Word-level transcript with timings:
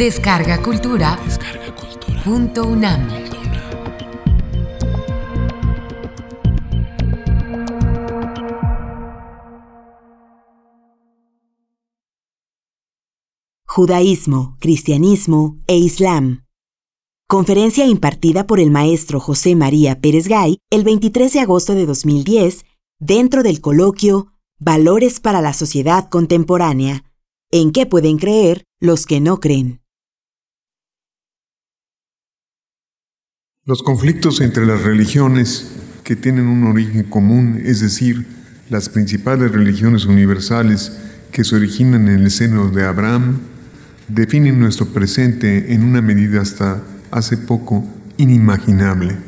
Descarga 0.00 0.62
Cultura. 0.62 1.20
Punto 2.24 2.66
UNAM. 2.66 3.06
Judaísmo, 13.66 14.56
Cristianismo 14.58 15.58
e 15.66 15.76
Islam. 15.76 16.46
Conferencia 17.28 17.84
impartida 17.84 18.46
por 18.46 18.58
el 18.58 18.70
maestro 18.70 19.20
José 19.20 19.54
María 19.54 20.00
Pérez 20.00 20.28
Gay 20.28 20.60
el 20.70 20.82
23 20.82 21.30
de 21.30 21.40
agosto 21.40 21.74
de 21.74 21.84
2010 21.84 22.64
dentro 23.00 23.42
del 23.42 23.60
coloquio 23.60 24.32
Valores 24.58 25.20
para 25.20 25.42
la 25.42 25.52
Sociedad 25.52 26.08
Contemporánea. 26.08 27.04
¿En 27.50 27.70
qué 27.70 27.84
pueden 27.84 28.16
creer 28.16 28.64
los 28.80 29.04
que 29.04 29.20
no 29.20 29.40
creen? 29.40 29.79
Los 33.66 33.82
conflictos 33.82 34.40
entre 34.40 34.64
las 34.64 34.84
religiones 34.84 35.72
que 36.02 36.16
tienen 36.16 36.46
un 36.46 36.64
origen 36.64 37.02
común, 37.02 37.60
es 37.62 37.80
decir, 37.80 38.26
las 38.70 38.88
principales 38.88 39.52
religiones 39.52 40.06
universales 40.06 40.96
que 41.30 41.44
se 41.44 41.56
originan 41.56 42.08
en 42.08 42.20
el 42.20 42.30
seno 42.30 42.70
de 42.70 42.86
Abraham, 42.86 43.36
definen 44.08 44.58
nuestro 44.58 44.86
presente 44.86 45.74
en 45.74 45.84
una 45.84 46.00
medida 46.00 46.40
hasta 46.40 46.82
hace 47.10 47.36
poco 47.36 47.84
inimaginable. 48.16 49.18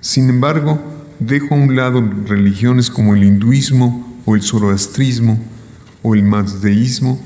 Sin 0.00 0.28
embargo, 0.28 0.78
dejo 1.18 1.54
a 1.54 1.58
un 1.58 1.74
lado 1.74 2.06
religiones 2.26 2.90
como 2.90 3.14
el 3.14 3.24
hinduismo 3.24 4.20
o 4.26 4.36
el 4.36 4.42
zoroastrismo 4.42 5.42
o 6.02 6.14
el 6.14 6.24
mazdeísmo, 6.24 7.18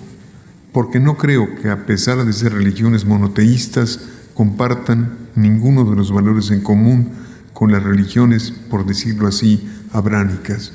porque 0.72 1.00
no 1.00 1.16
creo 1.16 1.56
que 1.56 1.70
a 1.70 1.86
pesar 1.86 2.24
de 2.24 2.32
ser 2.32 2.52
religiones 2.52 3.04
monoteístas 3.04 3.98
compartan 4.32 5.19
ninguno 5.34 5.84
de 5.88 5.96
los 5.96 6.12
valores 6.12 6.50
en 6.50 6.60
común 6.60 7.10
con 7.52 7.72
las 7.72 7.82
religiones, 7.82 8.52
por 8.70 8.86
decirlo 8.86 9.26
así, 9.26 9.68
abránicas. 9.92 10.72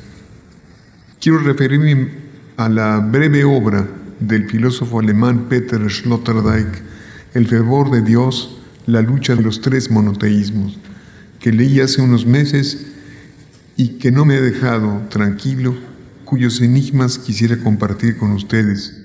Quiero 1.20 1.40
referirme 1.40 2.10
a 2.58 2.70
la 2.70 3.00
breve 3.00 3.44
obra 3.44 3.88
del 4.20 4.50
filósofo 4.50 5.00
alemán 5.00 5.48
Peter 5.50 5.90
Sloterdijk, 5.90 6.84
El 7.34 7.48
fervor 7.48 7.92
de 7.92 8.02
Dios, 8.02 8.62
la 8.86 9.02
lucha 9.02 9.36
de 9.36 9.42
los 9.42 9.62
tres 9.62 9.92
monoteísmos, 9.92 10.80
que 11.40 11.52
leí 11.52 11.80
hace 11.82 12.02
unos 12.02 12.26
meses 12.26 12.94
y 13.76 13.98
que 13.98 14.12
no 14.12 14.26
me 14.26 14.36
ha 14.36 14.42
dejado 14.42 15.02
tranquilo, 15.10 15.76
cuyos 16.24 16.62
enigmas 16.62 17.18
quisiera 17.18 17.58
compartir 17.58 18.18
con 18.18 18.32
ustedes. 18.32 19.02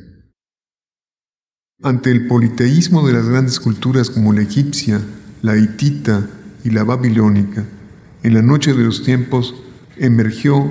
Ante 1.82 2.10
el 2.10 2.26
politeísmo 2.26 3.06
de 3.06 3.14
las 3.14 3.26
grandes 3.28 3.58
culturas 3.58 4.10
como 4.10 4.32
la 4.32 4.42
egipcia, 4.42 5.00
la 5.42 5.56
hitita 5.56 6.26
y 6.64 6.70
la 6.70 6.84
babilónica, 6.84 7.64
en 8.22 8.34
la 8.34 8.42
noche 8.42 8.74
de 8.74 8.84
los 8.84 9.02
tiempos 9.02 9.54
emergió 9.96 10.70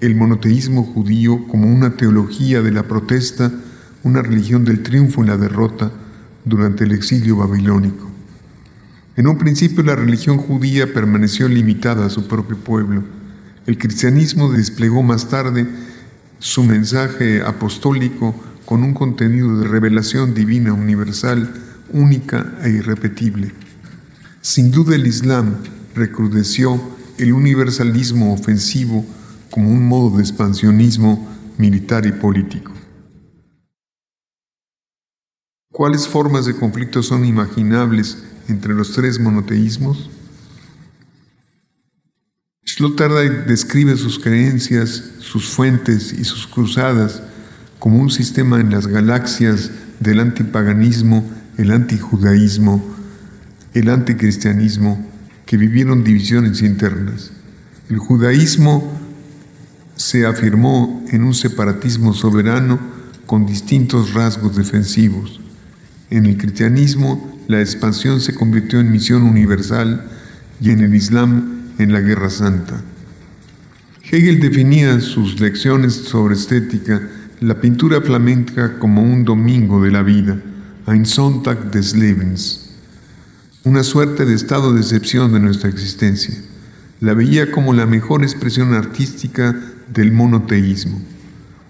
el 0.00 0.14
monoteísmo 0.14 0.84
judío 0.84 1.46
como 1.48 1.66
una 1.66 1.96
teología 1.96 2.62
de 2.62 2.70
la 2.70 2.84
protesta, 2.84 3.52
una 4.02 4.22
religión 4.22 4.64
del 4.64 4.82
triunfo 4.82 5.20
en 5.22 5.28
la 5.28 5.36
derrota 5.36 5.90
durante 6.44 6.84
el 6.84 6.92
exilio 6.92 7.36
babilónico. 7.36 8.10
En 9.16 9.26
un 9.26 9.38
principio 9.38 9.82
la 9.82 9.96
religión 9.96 10.38
judía 10.38 10.92
permaneció 10.92 11.48
limitada 11.48 12.06
a 12.06 12.10
su 12.10 12.28
propio 12.28 12.56
pueblo. 12.56 13.02
El 13.66 13.78
cristianismo 13.78 14.52
desplegó 14.52 15.02
más 15.02 15.28
tarde 15.28 15.66
su 16.38 16.62
mensaje 16.64 17.42
apostólico 17.42 18.34
con 18.64 18.82
un 18.82 18.94
contenido 18.94 19.58
de 19.58 19.68
revelación 19.68 20.34
divina 20.34 20.72
universal, 20.72 21.52
única 21.92 22.54
e 22.62 22.70
irrepetible. 22.70 23.65
Sin 24.46 24.70
duda 24.70 24.94
el 24.94 25.08
Islam 25.08 25.56
recrudeció 25.96 26.80
el 27.18 27.32
universalismo 27.32 28.32
ofensivo 28.32 29.04
como 29.50 29.68
un 29.68 29.88
modo 29.88 30.16
de 30.16 30.22
expansionismo 30.22 31.28
militar 31.58 32.06
y 32.06 32.12
político. 32.12 32.72
¿Cuáles 35.72 36.06
formas 36.06 36.46
de 36.46 36.54
conflicto 36.54 37.02
son 37.02 37.24
imaginables 37.24 38.22
entre 38.46 38.72
los 38.72 38.92
tres 38.92 39.18
monoteísmos? 39.18 40.10
Sloterdijk 42.64 43.46
describe 43.48 43.96
sus 43.96 44.16
creencias, 44.20 45.02
sus 45.18 45.48
fuentes 45.48 46.12
y 46.12 46.22
sus 46.22 46.46
cruzadas 46.46 47.20
como 47.80 47.98
un 48.00 48.10
sistema 48.10 48.60
en 48.60 48.70
las 48.70 48.86
galaxias 48.86 49.72
del 49.98 50.20
antipaganismo, 50.20 51.28
el 51.58 51.72
antijudaísmo, 51.72 52.95
el 53.76 53.90
anticristianismo, 53.90 55.04
que 55.44 55.58
vivieron 55.58 56.02
divisiones 56.02 56.62
internas. 56.62 57.30
El 57.90 57.98
judaísmo 57.98 58.90
se 59.96 60.24
afirmó 60.24 61.04
en 61.10 61.22
un 61.22 61.34
separatismo 61.34 62.14
soberano 62.14 62.80
con 63.26 63.44
distintos 63.44 64.14
rasgos 64.14 64.56
defensivos. 64.56 65.40
En 66.08 66.24
el 66.24 66.38
cristianismo 66.38 67.38
la 67.48 67.60
expansión 67.60 68.22
se 68.22 68.34
convirtió 68.34 68.80
en 68.80 68.90
misión 68.90 69.24
universal 69.24 70.08
y 70.58 70.70
en 70.70 70.80
el 70.80 70.94
Islam 70.94 71.74
en 71.78 71.92
la 71.92 72.00
Guerra 72.00 72.30
Santa. 72.30 72.80
Hegel 74.10 74.40
definía 74.40 75.00
sus 75.00 75.38
lecciones 75.38 75.92
sobre 75.92 76.34
estética 76.34 77.02
la 77.40 77.60
pintura 77.60 78.00
flamenca 78.00 78.78
como 78.78 79.02
un 79.02 79.22
domingo 79.22 79.82
de 79.82 79.90
la 79.90 80.02
vida, 80.02 80.40
ein 80.86 81.04
Sonntag 81.04 81.70
des 81.70 81.94
Lebens, 81.94 82.65
una 83.66 83.82
suerte 83.82 84.24
de 84.24 84.32
estado 84.32 84.72
de 84.72 84.80
excepción 84.80 85.32
de 85.32 85.40
nuestra 85.40 85.68
existencia. 85.68 86.32
La 87.00 87.14
veía 87.14 87.50
como 87.50 87.74
la 87.74 87.84
mejor 87.84 88.22
expresión 88.22 88.72
artística 88.74 89.56
del 89.92 90.12
monoteísmo. 90.12 91.02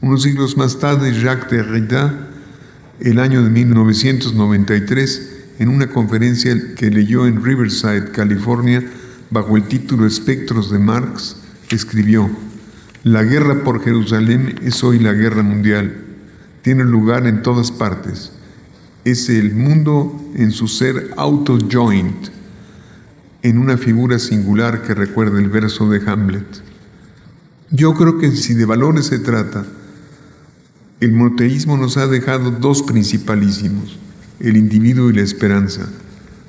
Unos 0.03 0.25
siglos 0.25 0.59
más 0.59 0.79
tarde, 0.79 1.19
Jacques 1.19 1.51
Derrida, 1.51 2.29
el 3.01 3.19
año 3.19 3.43
de 3.43 3.49
1993, 3.49 5.37
en 5.59 5.71
una 5.71 5.87
conferencia 5.87 6.55
que 6.75 6.91
leyó 6.91 7.27
en 7.27 7.43
Riverside, 7.43 8.11
California, 8.13 8.85
bajo 9.31 9.57
el 9.57 9.63
título 9.63 10.07
Espectros 10.07 10.71
de 10.71 10.79
Marx, 10.79 11.37
escribió, 11.71 12.29
La 13.05 13.23
guerra 13.23 13.65
por 13.65 13.83
Jerusalén 13.83 14.61
es 14.63 14.85
hoy 14.85 14.99
la 14.99 15.15
guerra 15.15 15.43
mundial. 15.43 15.97
Tiene 16.61 16.85
lugar 16.85 17.27
en 17.27 17.41
todas 17.41 17.71
partes. 17.71 18.33
Es 19.07 19.29
el 19.29 19.55
mundo 19.55 20.21
en 20.35 20.51
su 20.51 20.67
ser 20.67 21.13
auto-joint, 21.17 22.27
en 23.43 23.59
una 23.59 23.79
figura 23.79 24.19
singular 24.19 24.83
que 24.83 24.95
recuerda 24.95 25.39
el 25.39 25.49
verso 25.49 25.89
de 25.89 26.03
Hamlet. 26.11 26.45
Yo 27.71 27.95
creo 27.95 28.19
que 28.19 28.33
si 28.33 28.55
de 28.55 28.65
valores 28.65 29.07
se 29.07 29.21
trata, 29.21 29.65
el 30.99 31.13
monoteísmo 31.13 31.77
nos 31.77 31.97
ha 31.99 32.09
dejado 32.09 32.51
dos 32.51 32.83
principalísimos 32.83 33.97
el 34.41 34.57
individuo 34.57 35.09
y 35.09 35.13
la 35.13 35.23
esperanza. 35.23 35.89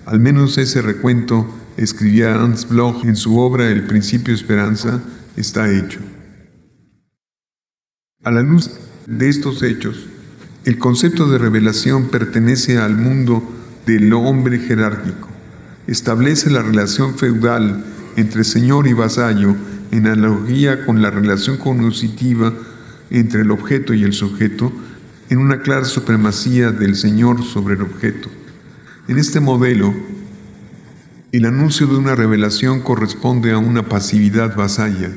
Al 0.07 0.19
menos 0.19 0.57
ese 0.57 0.81
recuento 0.81 1.46
escribía 1.78 2.41
Hans 2.41 2.67
Bloch 2.67 3.06
en 3.06 3.16
su 3.16 3.38
obra 3.38 3.69
El 3.69 3.85
principio 3.85 4.34
esperanza 4.34 5.03
está 5.35 5.72
hecho. 5.72 6.00
A 8.23 8.31
la 8.31 8.41
luz 8.41 8.72
de 9.06 9.29
estos 9.29 9.62
hechos, 9.62 10.07
el 10.67 10.79
concepto 10.79 11.29
de 11.29 11.38
revelación 11.38 12.09
pertenece 12.09 12.78
al 12.78 12.97
mundo 12.97 13.41
del 13.85 14.11
hombre 14.11 14.59
jerárquico. 14.59 15.29
Establece 15.88 16.50
la 16.50 16.61
relación 16.61 17.17
feudal 17.17 17.85
entre 18.17 18.44
señor 18.44 18.85
y 18.85 18.91
vasallo 18.91 19.55
en 19.91 20.07
analogía 20.07 20.85
con 20.85 21.01
la 21.01 21.09
relación 21.09 21.55
cognitiva 21.55 22.53
entre 23.09 23.44
el 23.44 23.51
objeto 23.51 23.94
y 23.94 24.03
el 24.03 24.11
sujeto 24.11 24.73
en 25.29 25.37
una 25.37 25.61
clara 25.61 25.85
supremacía 25.85 26.73
del 26.73 26.97
Señor 26.97 27.46
sobre 27.46 27.75
el 27.75 27.84
objeto. 27.84 28.28
En 29.08 29.20
este 29.20 29.40
modelo, 29.40 29.93
el 31.31 31.46
anuncio 31.46 31.87
de 31.87 31.96
una 31.96 32.13
revelación 32.13 32.81
corresponde 32.81 33.53
a 33.53 33.58
una 33.58 33.84
pasividad 33.84 34.53
vasalla. 34.53 35.11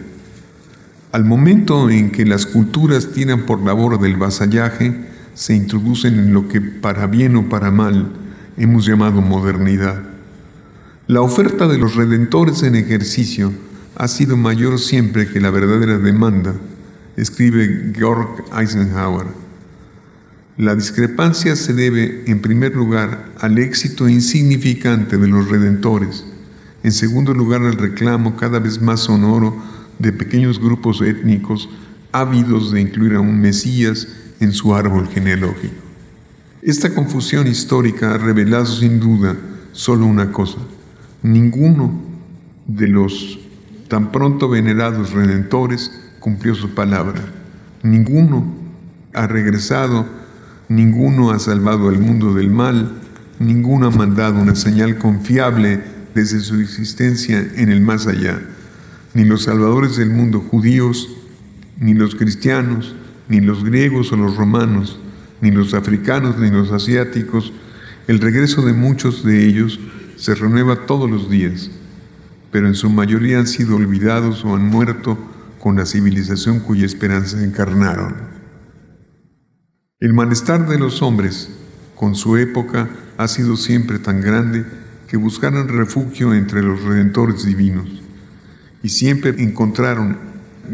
Al 1.10 1.24
momento 1.24 1.90
en 1.90 2.12
que 2.12 2.24
las 2.24 2.46
culturas 2.46 3.10
tiran 3.10 3.46
por 3.46 3.60
labor 3.64 4.00
del 4.00 4.16
vasallaje, 4.16 5.09
se 5.40 5.54
introducen 5.54 6.18
en 6.18 6.34
lo 6.34 6.48
que 6.48 6.60
para 6.60 7.06
bien 7.06 7.34
o 7.34 7.48
para 7.48 7.70
mal 7.70 8.12
hemos 8.58 8.84
llamado 8.84 9.22
modernidad. 9.22 10.02
La 11.06 11.22
oferta 11.22 11.66
de 11.66 11.78
los 11.78 11.94
redentores 11.94 12.62
en 12.62 12.74
ejercicio 12.74 13.50
ha 13.96 14.06
sido 14.06 14.36
mayor 14.36 14.78
siempre 14.78 15.26
que 15.26 15.40
la 15.40 15.48
verdadera 15.48 15.96
demanda, 15.96 16.52
escribe 17.16 17.90
Georg 17.96 18.44
Eisenhower. 18.54 19.28
La 20.58 20.74
discrepancia 20.74 21.56
se 21.56 21.72
debe, 21.72 22.22
en 22.26 22.42
primer 22.42 22.76
lugar, 22.76 23.32
al 23.40 23.56
éxito 23.56 24.10
insignificante 24.10 25.16
de 25.16 25.28
los 25.28 25.48
redentores, 25.48 26.26
en 26.82 26.92
segundo 26.92 27.32
lugar 27.32 27.62
al 27.62 27.78
reclamo 27.78 28.36
cada 28.36 28.58
vez 28.58 28.82
más 28.82 29.00
sonoro 29.00 29.56
de 29.98 30.12
pequeños 30.12 30.60
grupos 30.60 31.00
étnicos 31.00 31.70
ávidos 32.12 32.72
de 32.72 32.82
incluir 32.82 33.14
a 33.14 33.20
un 33.20 33.40
Mesías 33.40 34.19
en 34.40 34.52
su 34.52 34.74
árbol 34.74 35.08
genealógico. 35.08 35.74
Esta 36.62 36.94
confusión 36.94 37.46
histórica 37.46 38.14
ha 38.14 38.18
revelado 38.18 38.66
sin 38.66 39.00
duda 39.00 39.36
solo 39.72 40.06
una 40.06 40.32
cosa. 40.32 40.58
Ninguno 41.22 41.92
de 42.66 42.88
los 42.88 43.38
tan 43.88 44.12
pronto 44.12 44.48
venerados 44.48 45.12
redentores 45.12 45.90
cumplió 46.20 46.54
su 46.54 46.74
palabra. 46.74 47.20
Ninguno 47.82 48.44
ha 49.14 49.26
regresado, 49.26 50.06
ninguno 50.68 51.30
ha 51.30 51.38
salvado 51.38 51.88
al 51.88 51.98
mundo 51.98 52.34
del 52.34 52.50
mal, 52.50 52.92
ninguno 53.38 53.88
ha 53.88 53.90
mandado 53.90 54.40
una 54.40 54.54
señal 54.54 54.98
confiable 54.98 55.82
desde 56.14 56.40
su 56.40 56.60
existencia 56.60 57.44
en 57.56 57.70
el 57.70 57.80
más 57.80 58.06
allá. 58.06 58.40
Ni 59.14 59.24
los 59.24 59.44
salvadores 59.44 59.96
del 59.96 60.10
mundo 60.10 60.40
judíos, 60.40 61.08
ni 61.80 61.94
los 61.94 62.14
cristianos, 62.14 62.94
ni 63.30 63.40
los 63.40 63.64
griegos 63.64 64.12
o 64.12 64.16
los 64.16 64.36
romanos, 64.36 64.98
ni 65.40 65.50
los 65.50 65.72
africanos 65.72 66.36
ni 66.38 66.50
los 66.50 66.72
asiáticos, 66.72 67.52
el 68.08 68.18
regreso 68.18 68.60
de 68.62 68.72
muchos 68.72 69.24
de 69.24 69.46
ellos 69.46 69.78
se 70.16 70.34
renueva 70.34 70.84
todos 70.84 71.08
los 71.08 71.30
días, 71.30 71.70
pero 72.50 72.66
en 72.66 72.74
su 72.74 72.90
mayoría 72.90 73.38
han 73.38 73.46
sido 73.46 73.76
olvidados 73.76 74.44
o 74.44 74.54
han 74.54 74.66
muerto 74.66 75.16
con 75.60 75.76
la 75.76 75.86
civilización 75.86 76.58
cuya 76.60 76.84
esperanza 76.84 77.42
encarnaron. 77.42 78.16
El 80.00 80.12
malestar 80.12 80.68
de 80.68 80.78
los 80.78 81.00
hombres 81.00 81.50
con 81.94 82.16
su 82.16 82.36
época 82.36 82.88
ha 83.16 83.28
sido 83.28 83.56
siempre 83.56 83.98
tan 84.00 84.20
grande 84.20 84.64
que 85.06 85.16
buscaron 85.16 85.68
refugio 85.68 86.34
entre 86.34 86.62
los 86.62 86.82
redentores 86.82 87.44
divinos 87.44 87.88
y 88.82 88.88
siempre 88.88 89.34
encontraron 89.38 90.18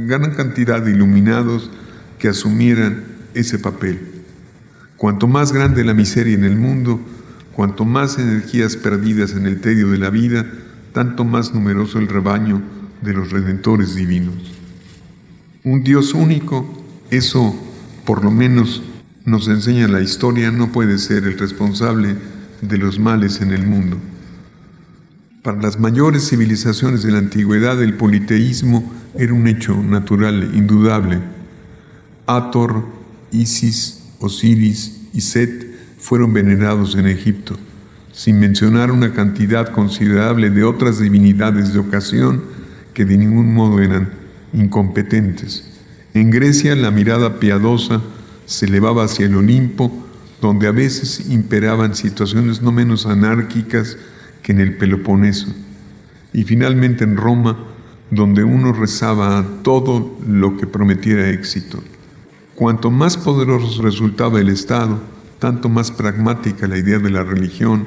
gran 0.06 0.32
cantidad 0.35 0.81
de 0.81 0.93
iluminados 0.93 1.70
que 2.19 2.29
asumieran 2.29 3.05
ese 3.35 3.59
papel. 3.59 4.01
Cuanto 4.97 5.27
más 5.27 5.53
grande 5.53 5.85
la 5.85 5.95
miseria 5.95 6.35
en 6.35 6.45
el 6.45 6.57
mundo, 6.57 7.01
cuanto 7.53 7.85
más 7.85 8.19
energías 8.19 8.77
perdidas 8.77 9.33
en 9.33 9.47
el 9.47 9.61
tedio 9.61 9.91
de 9.91 9.99
la 9.99 10.11
vida, 10.11 10.47
tanto 10.93 11.25
más 11.25 11.55
numeroso 11.55 11.99
el 11.99 12.09
rebaño 12.09 12.63
de 13.03 13.13
los 13.13 13.31
redentores 13.31 13.95
divinos. 13.95 14.35
Un 15.65 15.83
Dios 15.83 16.15
único, 16.15 16.85
eso 17.11 17.55
por 18.05 18.25
lo 18.25 18.31
menos 18.31 18.83
nos 19.25 19.49
enseña 19.49 19.89
la 19.89 20.01
historia, 20.01 20.51
no 20.51 20.71
puede 20.73 20.99
ser 20.99 21.25
el 21.25 21.39
responsable 21.39 22.17
de 22.63 22.79
los 22.79 22.99
males 22.99 23.41
en 23.41 23.53
el 23.53 23.67
mundo. 23.67 23.99
Para 25.43 25.61
las 25.61 25.79
mayores 25.79 26.29
civilizaciones 26.29 27.03
de 27.03 27.13
la 27.13 27.19
antigüedad 27.19 27.83
el 27.83 27.95
politeísmo 27.95 28.93
era 29.17 29.35
un 29.35 29.47
hecho 29.49 29.77
natural, 29.83 30.53
indudable. 30.55 31.21
Ator, 32.26 32.84
Isis, 33.31 34.02
Osiris 34.20 35.00
y 35.12 35.20
Set 35.20 35.67
fueron 35.99 36.32
venerados 36.32 36.94
en 36.96 37.06
Egipto, 37.06 37.56
sin 38.12 38.40
mencionar 38.40 38.90
una 38.90 39.12
cantidad 39.12 39.70
considerable 39.73 40.50
de 40.50 40.64
otras 40.64 40.99
divinidades 40.99 41.73
de 41.73 41.78
ocasión 41.78 42.43
que 42.94 43.05
de 43.05 43.17
ningún 43.17 43.55
modo 43.55 43.81
eran 43.81 44.11
incompetentes. 44.52 45.64
En 46.14 46.31
Grecia 46.31 46.75
la 46.75 46.90
mirada 46.90 47.38
piadosa 47.38 48.00
se 48.46 48.67
elevaba 48.67 49.05
hacia 49.05 49.26
el 49.26 49.37
Olimpo, 49.37 49.93
donde 50.40 50.67
a 50.67 50.72
veces 50.72 51.29
imperaban 51.31 51.94
situaciones 51.94 52.62
no 52.62 52.72
menos 52.72 53.06
anárquicas 53.06 53.96
que 54.43 54.52
en 54.52 54.61
el 54.61 54.76
Peloponeso. 54.76 55.49
Y 56.32 56.44
finalmente 56.44 57.05
en 57.05 57.17
Roma, 57.17 57.56
donde 58.11 58.44
uno 58.44 58.72
rezaba 58.72 59.38
a 59.38 59.44
todo 59.62 60.19
lo 60.26 60.56
que 60.56 60.67
prometiera 60.67 61.31
éxito. 61.31 61.82
Cuanto 62.56 62.91
más 62.91 63.19
poderoso 63.19 63.82
resultaba 63.82 64.41
el 64.41 64.49
Estado, 64.49 64.99
tanto 65.38 65.69
más 65.69 65.91
pragmática 65.91 66.67
la 66.67 66.79
idea 66.79 66.99
de 66.99 67.11
la 67.11 67.23
religión 67.23 67.87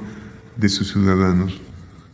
de 0.58 0.70
sus 0.70 0.92
ciudadanos. 0.92 1.60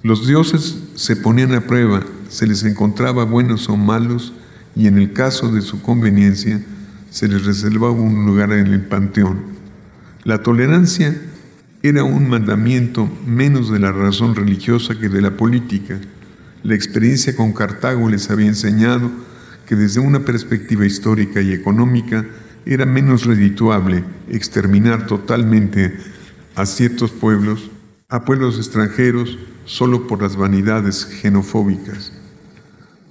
Los 0.04 0.26
dioses 0.26 0.78
se 0.96 1.18
ponían 1.18 1.54
a 1.54 1.68
prueba, 1.68 2.00
se 2.30 2.48
les 2.48 2.64
encontraba 2.64 3.26
buenos 3.26 3.68
o 3.68 3.76
malos 3.76 4.32
y 4.74 4.88
en 4.88 4.98
el 4.98 5.12
caso 5.12 5.52
de 5.52 5.62
su 5.62 5.82
conveniencia 5.82 6.64
se 7.12 7.28
les 7.28 7.44
reservaba 7.44 7.92
un 7.92 8.26
lugar 8.26 8.54
en 8.54 8.68
el 8.68 8.86
panteón. 8.86 9.42
La 10.24 10.42
tolerancia 10.42 11.14
era 11.84 12.06
un 12.06 12.30
mandamiento 12.30 13.10
menos 13.28 13.70
de 13.70 13.80
la 13.80 13.92
razón 13.92 14.34
religiosa 14.34 14.98
que 14.98 15.10
de 15.10 15.22
la 15.22 15.36
política. 15.36 16.00
La 16.64 16.74
experiencia 16.74 17.36
con 17.36 17.52
Cartago 17.52 18.10
les 18.10 18.30
había 18.30 18.48
enseñado 18.48 19.12
que 19.68 19.76
desde 19.76 20.00
una 20.00 20.22
perspectiva 20.22 20.86
histórica 20.86 21.42
y 21.42 21.52
económica 21.52 22.26
era 22.66 22.86
menos 22.86 23.26
redituable 23.26 24.04
exterminar 24.30 25.06
totalmente 25.06 25.98
a 26.56 26.66
ciertos 26.66 27.12
pueblos, 27.12 27.70
a 28.10 28.26
pueblos 28.26 28.58
extranjeros, 28.58 29.38
solo 29.66 30.08
por 30.08 30.22
las 30.22 30.36
vanidades 30.36 31.06
xenofóbicas. 31.22 32.12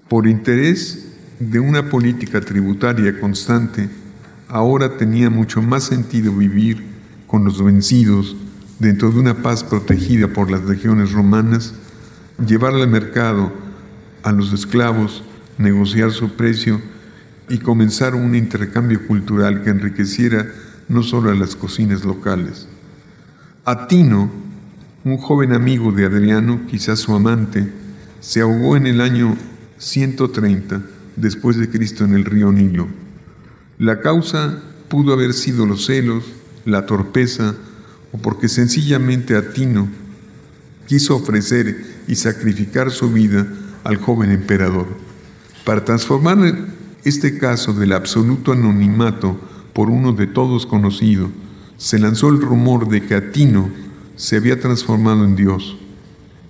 Por 0.09 0.27
interés 0.27 1.06
de 1.39 1.61
una 1.61 1.89
política 1.89 2.41
tributaria 2.41 3.21
constante, 3.21 3.89
ahora 4.49 4.97
tenía 4.97 5.31
mucho 5.31 5.62
más 5.62 5.85
sentido 5.85 6.33
vivir 6.33 6.85
con 7.27 7.45
los 7.45 7.62
vencidos 7.62 8.37
dentro 8.79 9.11
de 9.11 9.21
una 9.21 9.43
paz 9.43 9.65
protegida 9.65 10.29
por 10.29 10.51
las 10.51 10.65
legiones 10.65 11.12
romanas, 11.12 11.75
llevar 12.45 12.75
al 12.75 12.89
mercado 12.89 13.53
a 14.23 14.33
los 14.33 14.53
esclavos, 14.53 15.23
negociar 15.59 16.11
su 16.11 16.31
precio 16.31 16.81
y 17.49 17.58
comenzar 17.58 18.14
un 18.14 18.35
intercambio 18.35 19.06
cultural 19.06 19.62
que 19.62 19.70
enriqueciera 19.70 20.46
no 20.88 21.02
solo 21.02 21.31
a 21.31 21.35
las 21.35 21.56
cocinas 21.56 22.05
locales. 22.05 22.69
Atino, 23.64 24.31
un 25.05 25.17
joven 25.19 25.52
amigo 25.52 25.93
de 25.93 26.06
Adriano, 26.06 26.62
quizás 26.69 27.00
su 27.00 27.14
amante, 27.14 27.70
se 28.20 28.41
ahogó 28.41 28.76
en 28.76 28.87
el 28.87 29.00
año 29.00 29.37
130 29.79 30.82
después 31.17 31.56
de 31.56 31.69
Cristo 31.69 32.05
en 32.05 32.14
el 32.14 32.25
río 32.25 32.50
Nilo. 32.52 32.88
La 33.79 34.00
causa 34.00 34.58
pudo 34.88 35.12
haber 35.12 35.35
sido 35.35 35.67
los 35.67 35.87
celos, 35.87 36.25
la 36.64 36.87
torpeza 36.87 37.55
o 38.12 38.19
porque 38.19 38.49
sencillamente 38.49 39.37
Atino 39.37 39.88
quiso 40.87 41.17
ofrecer 41.17 41.85
y 42.06 42.14
sacrificar 42.14 42.91
su 42.91 43.11
vida 43.12 43.46
al 43.82 43.96
joven 43.96 44.31
emperador. 44.31 44.87
Para 45.64 45.85
transformar 45.85 46.38
este 47.05 47.39
caso 47.39 47.73
del 47.73 47.93
absoluto 47.93 48.53
anonimato 48.53 49.39
por 49.73 49.91
uno 49.91 50.12
de 50.12 50.27
todos 50.27 50.67
conocido, 50.67 51.31
se 51.77 51.99
lanzó 51.99 52.29
el 52.29 52.41
rumor 52.41 52.89
de 52.89 53.03
que 53.03 53.15
Atino 53.15 53.69
se 54.17 54.37
había 54.37 54.61
transformado 54.61 55.25
en 55.25 55.37
Dios. 55.37 55.77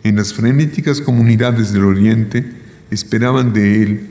En 0.04 0.16
las 0.16 0.34
frenéticas 0.34 1.00
comunidades 1.00 1.72
del 1.72 1.84
Oriente 1.84 2.44
esperaban 2.90 3.52
de 3.52 3.82
él 3.82 4.06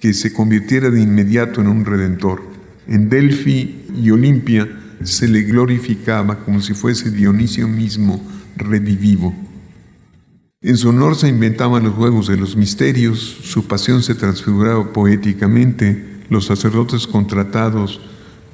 que 0.00 0.14
se 0.14 0.32
convirtiera 0.32 0.90
de 0.90 1.00
inmediato 1.00 1.60
en 1.60 1.68
un 1.68 1.84
redentor. 1.84 2.42
En 2.88 3.08
Delfi 3.08 3.84
y 3.94 4.10
Olimpia 4.10 4.68
se 5.02 5.28
le 5.28 5.42
glorificaba 5.42 6.44
como 6.44 6.60
si 6.60 6.74
fuese 6.74 7.10
Dionisio 7.10 7.68
mismo 7.68 8.22
redivivo. 8.56 9.34
En 10.64 10.78
su 10.78 10.88
honor 10.88 11.14
se 11.14 11.28
inventaban 11.28 11.84
los 11.84 11.92
juegos 11.92 12.26
de 12.26 12.38
los 12.38 12.56
misterios, 12.56 13.18
su 13.42 13.66
pasión 13.66 14.02
se 14.02 14.14
transfiguraba 14.14 14.94
poéticamente, 14.94 16.22
los 16.30 16.46
sacerdotes 16.46 17.06
contratados 17.06 18.00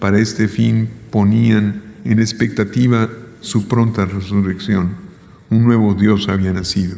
para 0.00 0.18
este 0.18 0.48
fin 0.48 0.90
ponían 1.12 1.84
en 2.04 2.18
expectativa 2.18 3.08
su 3.40 3.68
pronta 3.68 4.06
resurrección. 4.06 4.96
Un 5.50 5.62
nuevo 5.62 5.94
Dios 5.94 6.28
había 6.28 6.52
nacido. 6.52 6.96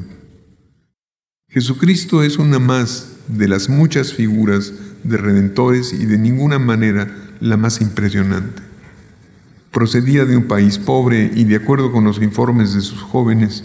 Jesucristo 1.50 2.22
es 2.22 2.38
una 2.38 2.58
más 2.58 3.16
de 3.28 3.48
las 3.48 3.68
muchas 3.68 4.14
figuras 4.14 4.72
de 5.04 5.18
redentores 5.18 5.92
y 5.92 6.06
de 6.06 6.16
ninguna 6.16 6.58
manera 6.58 7.14
la 7.38 7.58
más 7.58 7.82
impresionante. 7.82 8.62
Procedía 9.72 10.24
de 10.24 10.38
un 10.38 10.44
país 10.44 10.78
pobre 10.78 11.30
y 11.34 11.44
de 11.44 11.56
acuerdo 11.56 11.92
con 11.92 12.04
los 12.04 12.22
informes 12.22 12.72
de 12.72 12.80
sus 12.80 13.02
jóvenes, 13.02 13.62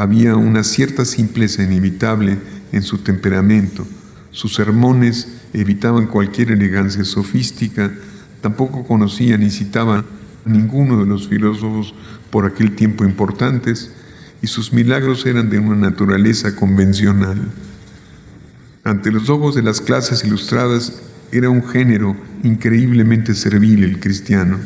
había 0.00 0.34
una 0.34 0.64
cierta 0.64 1.04
simpleza 1.04 1.62
inevitable 1.62 2.38
en 2.72 2.82
su 2.82 2.98
temperamento. 2.98 3.86
Sus 4.30 4.54
sermones 4.54 5.28
evitaban 5.52 6.06
cualquier 6.06 6.52
elegancia 6.52 7.04
sofística, 7.04 7.92
tampoco 8.40 8.86
conocía 8.86 9.36
ni 9.36 9.50
citaba 9.50 10.06
ninguno 10.46 10.98
de 10.98 11.04
los 11.04 11.28
filósofos 11.28 11.94
por 12.30 12.46
aquel 12.46 12.74
tiempo 12.76 13.04
importantes, 13.04 13.92
y 14.40 14.46
sus 14.46 14.72
milagros 14.72 15.26
eran 15.26 15.50
de 15.50 15.58
una 15.58 15.76
naturaleza 15.76 16.56
convencional. 16.56 17.38
Ante 18.84 19.12
los 19.12 19.28
ojos 19.28 19.54
de 19.54 19.62
las 19.62 19.82
clases 19.82 20.24
ilustradas 20.24 21.02
era 21.30 21.50
un 21.50 21.62
género 21.62 22.16
increíblemente 22.42 23.34
servil 23.34 23.84
el 23.84 24.00
cristiano. 24.00 24.56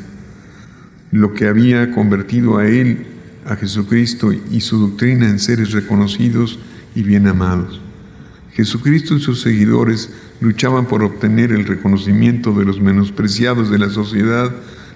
Lo 1.11 1.35
que 1.35 1.49
había 1.49 1.91
convertido 1.91 2.59
a 2.59 2.69
él 2.69 3.14
a 3.47 3.57
Jesucristo 3.57 4.33
y 4.33 4.61
su 4.61 4.79
doctrina 4.79 5.29
en 5.29 5.39
seres 5.39 5.73
reconocidos 5.73 6.59
y 6.95 7.03
bien 7.03 7.27
amados. 7.27 7.81
Jesucristo 8.53 9.15
y 9.17 9.21
sus 9.21 9.41
seguidores 9.41 10.11
luchaban 10.41 10.87
por 10.87 11.03
obtener 11.03 11.51
el 11.51 11.67
reconocimiento 11.67 12.53
de 12.53 12.65
los 12.65 12.81
menospreciados 12.81 13.71
de 13.71 13.79
la 13.79 13.91
sociedad, 13.91 14.53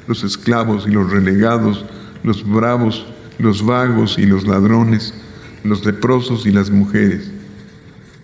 los 0.07 0.23
esclavos 0.23 0.87
y 0.87 0.93
los 0.93 1.11
relegados, 1.11 1.85
los 2.23 2.49
bravos, 2.49 3.07
los 3.39 3.65
vagos 3.65 4.19
y 4.19 4.27
los 4.27 4.47
ladrones, 4.47 5.15
los 5.65 5.85
leprosos 5.85 6.47
y 6.47 6.53
las 6.53 6.71
mujeres. 6.71 7.31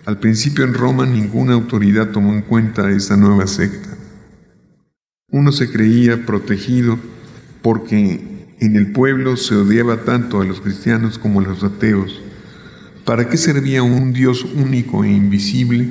Al 0.05 0.19
principio 0.19 0.63
en 0.63 0.73
Roma 0.73 1.05
ninguna 1.05 1.53
autoridad 1.53 2.11
tomó 2.11 2.33
en 2.33 2.41
cuenta 2.41 2.89
esa 2.91 3.17
nueva 3.17 3.47
secta. 3.47 3.89
Uno 5.31 5.51
se 5.51 5.69
creía 5.71 6.25
protegido 6.25 6.97
porque 7.61 8.34
en 8.59 8.75
el 8.75 8.91
pueblo 8.91 9.37
se 9.37 9.55
odiaba 9.55 10.03
tanto 10.03 10.41
a 10.41 10.45
los 10.45 10.61
cristianos 10.61 11.19
como 11.19 11.39
a 11.39 11.43
los 11.43 11.63
ateos. 11.63 12.21
¿Para 13.03 13.29
qué 13.29 13.37
servía 13.37 13.83
un 13.83 14.13
Dios 14.13 14.43
único 14.43 15.03
e 15.03 15.11
invisible? 15.11 15.89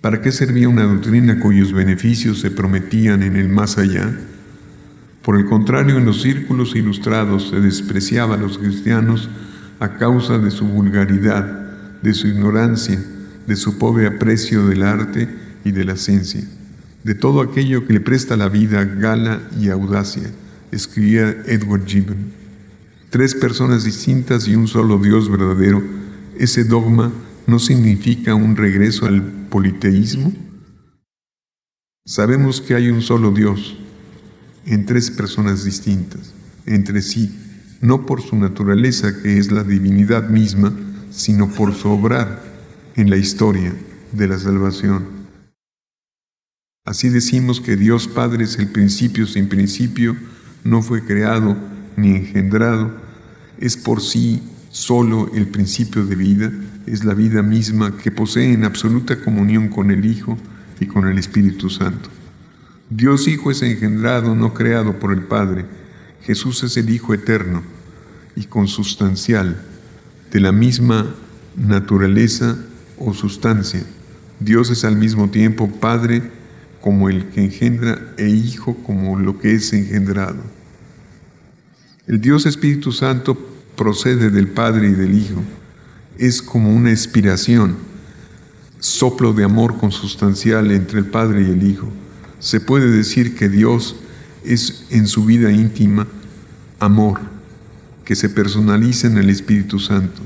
¿Para 0.00 0.20
qué 0.20 0.32
servía 0.32 0.68
una 0.68 0.84
doctrina 0.84 1.40
cuyos 1.40 1.72
beneficios 1.72 2.40
se 2.40 2.50
prometían 2.50 3.22
en 3.22 3.36
el 3.36 3.48
más 3.48 3.78
allá? 3.78 4.12
Por 5.22 5.36
el 5.36 5.46
contrario, 5.46 5.98
en 5.98 6.04
los 6.04 6.22
círculos 6.22 6.74
ilustrados 6.74 7.50
se 7.50 7.60
despreciaba 7.60 8.34
a 8.34 8.38
los 8.38 8.58
cristianos 8.58 9.30
a 9.78 9.96
causa 9.96 10.38
de 10.38 10.50
su 10.50 10.66
vulgaridad, 10.66 11.44
de 12.02 12.14
su 12.14 12.26
ignorancia, 12.26 13.02
de 13.46 13.56
su 13.56 13.78
pobre 13.78 14.06
aprecio 14.06 14.66
del 14.66 14.82
arte 14.82 15.28
y 15.64 15.70
de 15.70 15.84
la 15.84 15.96
ciencia, 15.96 16.42
de 17.04 17.14
todo 17.14 17.40
aquello 17.40 17.86
que 17.86 17.94
le 17.94 18.00
presta 18.00 18.36
la 18.36 18.48
vida 18.48 18.84
gala 18.84 19.40
y 19.60 19.68
audacia, 19.68 20.30
escribía 20.72 21.30
Edward 21.46 21.86
Gibbon. 21.86 22.32
Tres 23.10 23.34
personas 23.34 23.84
distintas 23.84 24.48
y 24.48 24.56
un 24.56 24.66
solo 24.66 24.98
Dios 24.98 25.30
verdadero, 25.30 25.82
ese 26.38 26.64
dogma 26.64 27.12
no 27.46 27.58
significa 27.58 28.34
un 28.34 28.56
regreso 28.56 29.06
al 29.06 29.22
politeísmo. 29.50 30.32
Sabemos 32.04 32.60
que 32.60 32.74
hay 32.74 32.88
un 32.88 33.02
solo 33.02 33.30
Dios, 33.30 33.76
en 34.64 34.86
tres 34.86 35.10
personas 35.10 35.64
distintas, 35.64 36.32
entre 36.66 37.02
sí, 37.02 37.30
no 37.80 38.06
por 38.06 38.22
su 38.22 38.36
naturaleza, 38.36 39.22
que 39.22 39.38
es 39.38 39.52
la 39.52 39.64
divinidad 39.64 40.28
misma, 40.28 40.72
sino 41.10 41.48
por 41.50 41.74
su 41.74 41.90
obrar 41.90 42.42
en 42.96 43.10
la 43.10 43.16
historia 43.16 43.74
de 44.12 44.28
la 44.28 44.38
salvación. 44.38 45.22
Así 46.84 47.08
decimos 47.10 47.60
que 47.60 47.76
Dios 47.76 48.08
Padre 48.08 48.44
es 48.44 48.58
el 48.58 48.68
principio 48.68 49.26
sin 49.26 49.48
principio, 49.48 50.16
no 50.64 50.82
fue 50.82 51.04
creado 51.04 51.56
ni 51.96 52.16
engendrado, 52.16 52.90
es 53.58 53.76
por 53.76 54.00
sí 54.00 54.42
solo 54.70 55.30
el 55.34 55.46
principio 55.48 56.04
de 56.06 56.16
vida, 56.16 56.52
es 56.86 57.04
la 57.04 57.14
vida 57.14 57.42
misma 57.42 57.96
que 57.96 58.10
posee 58.10 58.52
en 58.52 58.64
absoluta 58.64 59.22
comunión 59.22 59.68
con 59.68 59.90
el 59.90 60.04
Hijo 60.04 60.38
y 60.80 60.86
con 60.86 61.06
el 61.06 61.18
Espíritu 61.18 61.70
Santo. 61.70 62.08
Dios 62.90 63.28
Hijo 63.28 63.50
es 63.50 63.62
engendrado, 63.62 64.34
no 64.34 64.52
creado 64.52 64.98
por 64.98 65.12
el 65.12 65.22
Padre. 65.22 65.64
Jesús 66.22 66.62
es 66.62 66.76
el 66.76 66.90
Hijo 66.90 67.14
eterno 67.14 67.62
y 68.36 68.44
consustancial, 68.44 69.62
de 70.30 70.40
la 70.40 70.52
misma 70.52 71.14
naturaleza 71.56 72.56
o 72.98 73.12
sustancia. 73.14 73.82
Dios 74.40 74.70
es 74.70 74.84
al 74.84 74.96
mismo 74.96 75.30
tiempo 75.30 75.70
Padre 75.70 76.22
como 76.82 77.08
el 77.08 77.30
que 77.30 77.44
engendra 77.44 78.12
e 78.18 78.28
Hijo 78.28 78.76
como 78.82 79.18
lo 79.18 79.38
que 79.38 79.54
es 79.54 79.72
engendrado. 79.72 80.42
El 82.06 82.20
Dios 82.20 82.44
Espíritu 82.44 82.92
Santo 82.92 83.38
procede 83.76 84.28
del 84.28 84.48
Padre 84.48 84.88
y 84.88 84.92
del 84.92 85.16
Hijo. 85.16 85.42
Es 86.18 86.42
como 86.42 86.74
una 86.74 86.90
expiración, 86.90 87.76
soplo 88.78 89.32
de 89.32 89.44
amor 89.44 89.78
consustancial 89.78 90.70
entre 90.70 90.98
el 90.98 91.06
Padre 91.06 91.40
y 91.42 91.50
el 91.50 91.62
Hijo 91.62 91.90
se 92.42 92.58
puede 92.58 92.90
decir 92.90 93.36
que 93.36 93.48
Dios 93.48 93.94
es 94.44 94.86
en 94.90 95.06
su 95.06 95.24
vida 95.24 95.52
íntima 95.52 96.08
amor, 96.80 97.20
que 98.04 98.16
se 98.16 98.28
personaliza 98.28 99.06
en 99.06 99.16
el 99.16 99.30
Espíritu 99.30 99.78
Santo. 99.78 100.20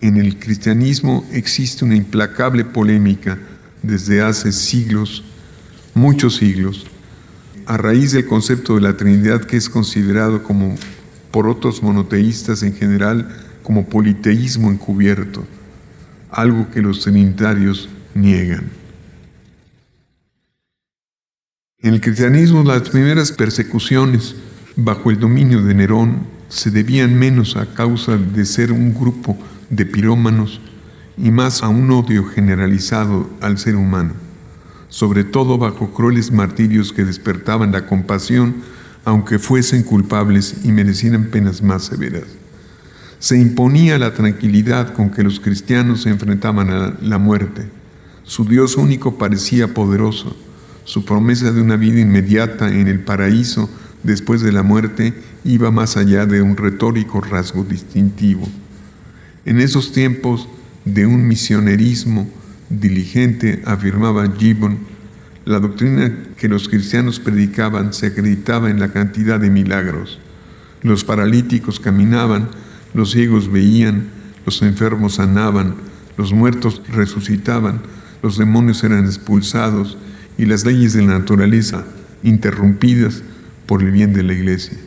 En 0.00 0.16
el 0.16 0.38
cristianismo 0.38 1.26
existe 1.30 1.84
una 1.84 1.96
implacable 1.96 2.64
polémica 2.64 3.38
desde 3.82 4.22
hace 4.22 4.52
siglos, 4.52 5.22
muchos 5.94 6.36
siglos, 6.36 6.86
a 7.66 7.76
raíz 7.76 8.12
del 8.12 8.26
concepto 8.26 8.74
de 8.74 8.80
la 8.80 8.96
Trinidad 8.96 9.44
que 9.44 9.56
es 9.56 9.68
considerado 9.68 10.42
como 10.42 10.74
por 11.30 11.48
otros 11.48 11.82
monoteístas 11.82 12.62
en 12.62 12.74
general 12.74 13.28
como 13.62 13.88
politeísmo 13.88 14.70
encubierto, 14.70 15.46
algo 16.30 16.70
que 16.70 16.82
los 16.82 17.00
trinitarios 17.00 17.88
niegan. 18.14 18.70
En 21.80 21.94
el 21.94 22.00
cristianismo 22.00 22.62
las 22.62 22.88
primeras 22.88 23.32
persecuciones 23.32 24.36
bajo 24.76 25.10
el 25.10 25.18
dominio 25.18 25.62
de 25.62 25.74
Nerón 25.74 26.26
se 26.48 26.70
debían 26.70 27.18
menos 27.18 27.56
a 27.56 27.66
causa 27.74 28.16
de 28.16 28.44
ser 28.44 28.72
un 28.72 28.94
grupo 28.94 29.36
de 29.70 29.86
pirómanos 29.86 30.60
y 31.16 31.30
más 31.30 31.62
a 31.62 31.68
un 31.68 31.90
odio 31.90 32.24
generalizado 32.24 33.28
al 33.40 33.58
ser 33.58 33.76
humano, 33.76 34.14
sobre 34.92 35.24
todo 35.24 35.56
bajo 35.56 35.90
crueles 35.94 36.30
martirios 36.32 36.92
que 36.92 37.06
despertaban 37.06 37.72
la 37.72 37.86
compasión 37.86 38.56
aunque 39.06 39.38
fuesen 39.38 39.84
culpables 39.84 40.56
y 40.64 40.70
merecieran 40.70 41.30
penas 41.30 41.62
más 41.62 41.84
severas. 41.84 42.24
Se 43.18 43.38
imponía 43.40 43.98
la 43.98 44.12
tranquilidad 44.12 44.92
con 44.92 45.10
que 45.10 45.22
los 45.22 45.40
cristianos 45.40 46.02
se 46.02 46.10
enfrentaban 46.10 46.68
a 46.68 46.94
la 47.00 47.16
muerte. 47.16 47.64
Su 48.22 48.44
Dios 48.44 48.76
único 48.76 49.16
parecía 49.16 49.72
poderoso, 49.72 50.36
su 50.84 51.06
promesa 51.06 51.52
de 51.52 51.62
una 51.62 51.76
vida 51.76 51.98
inmediata 51.98 52.68
en 52.68 52.86
el 52.86 53.00
paraíso 53.00 53.70
después 54.02 54.42
de 54.42 54.52
la 54.52 54.62
muerte 54.62 55.14
iba 55.42 55.70
más 55.70 55.96
allá 55.96 56.26
de 56.26 56.42
un 56.42 56.54
retórico 56.54 57.22
rasgo 57.22 57.64
distintivo. 57.64 58.46
En 59.46 59.58
esos 59.58 59.90
tiempos 59.92 60.48
de 60.84 61.06
un 61.06 61.26
misionerismo 61.26 62.28
diligente, 62.80 63.62
afirmaba 63.64 64.30
Gibbon, 64.36 64.78
la 65.44 65.58
doctrina 65.58 66.12
que 66.36 66.48
los 66.48 66.68
cristianos 66.68 67.20
predicaban 67.20 67.92
se 67.92 68.06
acreditaba 68.06 68.70
en 68.70 68.80
la 68.80 68.92
cantidad 68.92 69.40
de 69.40 69.50
milagros. 69.50 70.18
Los 70.82 71.04
paralíticos 71.04 71.80
caminaban, 71.80 72.48
los 72.94 73.10
ciegos 73.12 73.50
veían, 73.50 74.08
los 74.46 74.62
enfermos 74.62 75.14
sanaban, 75.14 75.74
los 76.16 76.32
muertos 76.32 76.82
resucitaban, 76.88 77.80
los 78.22 78.38
demonios 78.38 78.82
eran 78.84 79.04
expulsados 79.06 79.98
y 80.38 80.46
las 80.46 80.64
leyes 80.64 80.92
de 80.92 81.02
la 81.02 81.18
naturaleza 81.18 81.84
interrumpidas 82.22 83.22
por 83.66 83.82
el 83.82 83.90
bien 83.90 84.12
de 84.12 84.22
la 84.22 84.32
iglesia. 84.32 84.78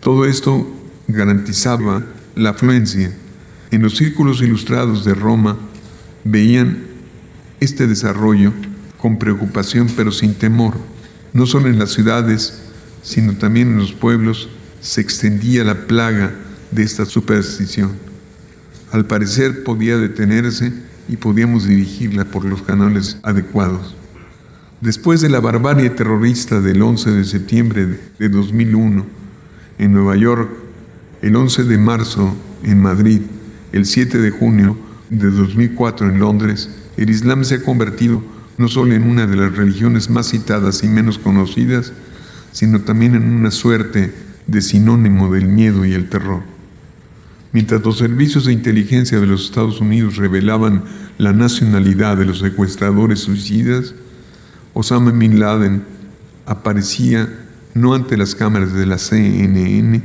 Todo 0.00 0.24
esto 0.24 0.72
garantizaba 1.08 2.02
la 2.34 2.50
afluencia. 2.50 3.12
En 3.70 3.82
los 3.82 3.96
círculos 3.96 4.42
ilustrados 4.42 5.04
de 5.04 5.14
Roma 5.14 5.56
veían 6.26 6.78
este 7.60 7.86
desarrollo 7.86 8.52
con 8.98 9.18
preocupación 9.18 9.88
pero 9.96 10.12
sin 10.12 10.34
temor. 10.34 10.74
No 11.32 11.46
solo 11.46 11.68
en 11.68 11.78
las 11.78 11.92
ciudades, 11.92 12.62
sino 13.02 13.34
también 13.34 13.68
en 13.68 13.78
los 13.78 13.92
pueblos 13.92 14.48
se 14.80 15.00
extendía 15.00 15.64
la 15.64 15.86
plaga 15.86 16.32
de 16.70 16.82
esta 16.82 17.04
superstición. 17.04 17.92
Al 18.92 19.06
parecer 19.06 19.64
podía 19.64 19.96
detenerse 19.98 20.72
y 21.08 21.16
podíamos 21.16 21.66
dirigirla 21.66 22.24
por 22.24 22.44
los 22.44 22.62
canales 22.62 23.18
adecuados. 23.22 23.94
Después 24.80 25.20
de 25.20 25.28
la 25.28 25.40
barbarie 25.40 25.90
terrorista 25.90 26.60
del 26.60 26.82
11 26.82 27.10
de 27.10 27.24
septiembre 27.24 28.00
de 28.18 28.28
2001 28.28 29.06
en 29.78 29.92
Nueva 29.92 30.16
York, 30.16 30.50
el 31.22 31.34
11 31.34 31.64
de 31.64 31.78
marzo 31.78 32.36
en 32.62 32.80
Madrid, 32.80 33.22
el 33.72 33.86
7 33.86 34.18
de 34.18 34.30
junio 34.30 34.85
de 35.10 35.30
2004 35.30 36.08
en 36.08 36.18
Londres, 36.18 36.70
el 36.96 37.10
Islam 37.10 37.44
se 37.44 37.56
ha 37.56 37.62
convertido 37.62 38.22
no 38.58 38.68
solo 38.68 38.94
en 38.94 39.02
una 39.02 39.26
de 39.26 39.36
las 39.36 39.54
religiones 39.54 40.08
más 40.08 40.30
citadas 40.30 40.82
y 40.82 40.88
menos 40.88 41.18
conocidas, 41.18 41.92
sino 42.52 42.80
también 42.80 43.14
en 43.14 43.24
una 43.24 43.50
suerte 43.50 44.14
de 44.46 44.62
sinónimo 44.62 45.32
del 45.32 45.46
miedo 45.46 45.84
y 45.84 45.92
el 45.92 46.08
terror. 46.08 46.42
Mientras 47.52 47.84
los 47.84 47.98
servicios 47.98 48.46
de 48.46 48.52
inteligencia 48.52 49.20
de 49.20 49.26
los 49.26 49.46
Estados 49.46 49.80
Unidos 49.80 50.16
revelaban 50.16 50.84
la 51.18 51.32
nacionalidad 51.32 52.16
de 52.16 52.26
los 52.26 52.38
secuestradores 52.38 53.20
suicidas, 53.20 53.94
Osama 54.74 55.10
Bin 55.10 55.40
Laden 55.40 55.82
aparecía 56.44 57.28
no 57.74 57.94
ante 57.94 58.16
las 58.16 58.34
cámaras 58.34 58.72
de 58.72 58.86
la 58.86 58.98
CNN, 58.98 60.02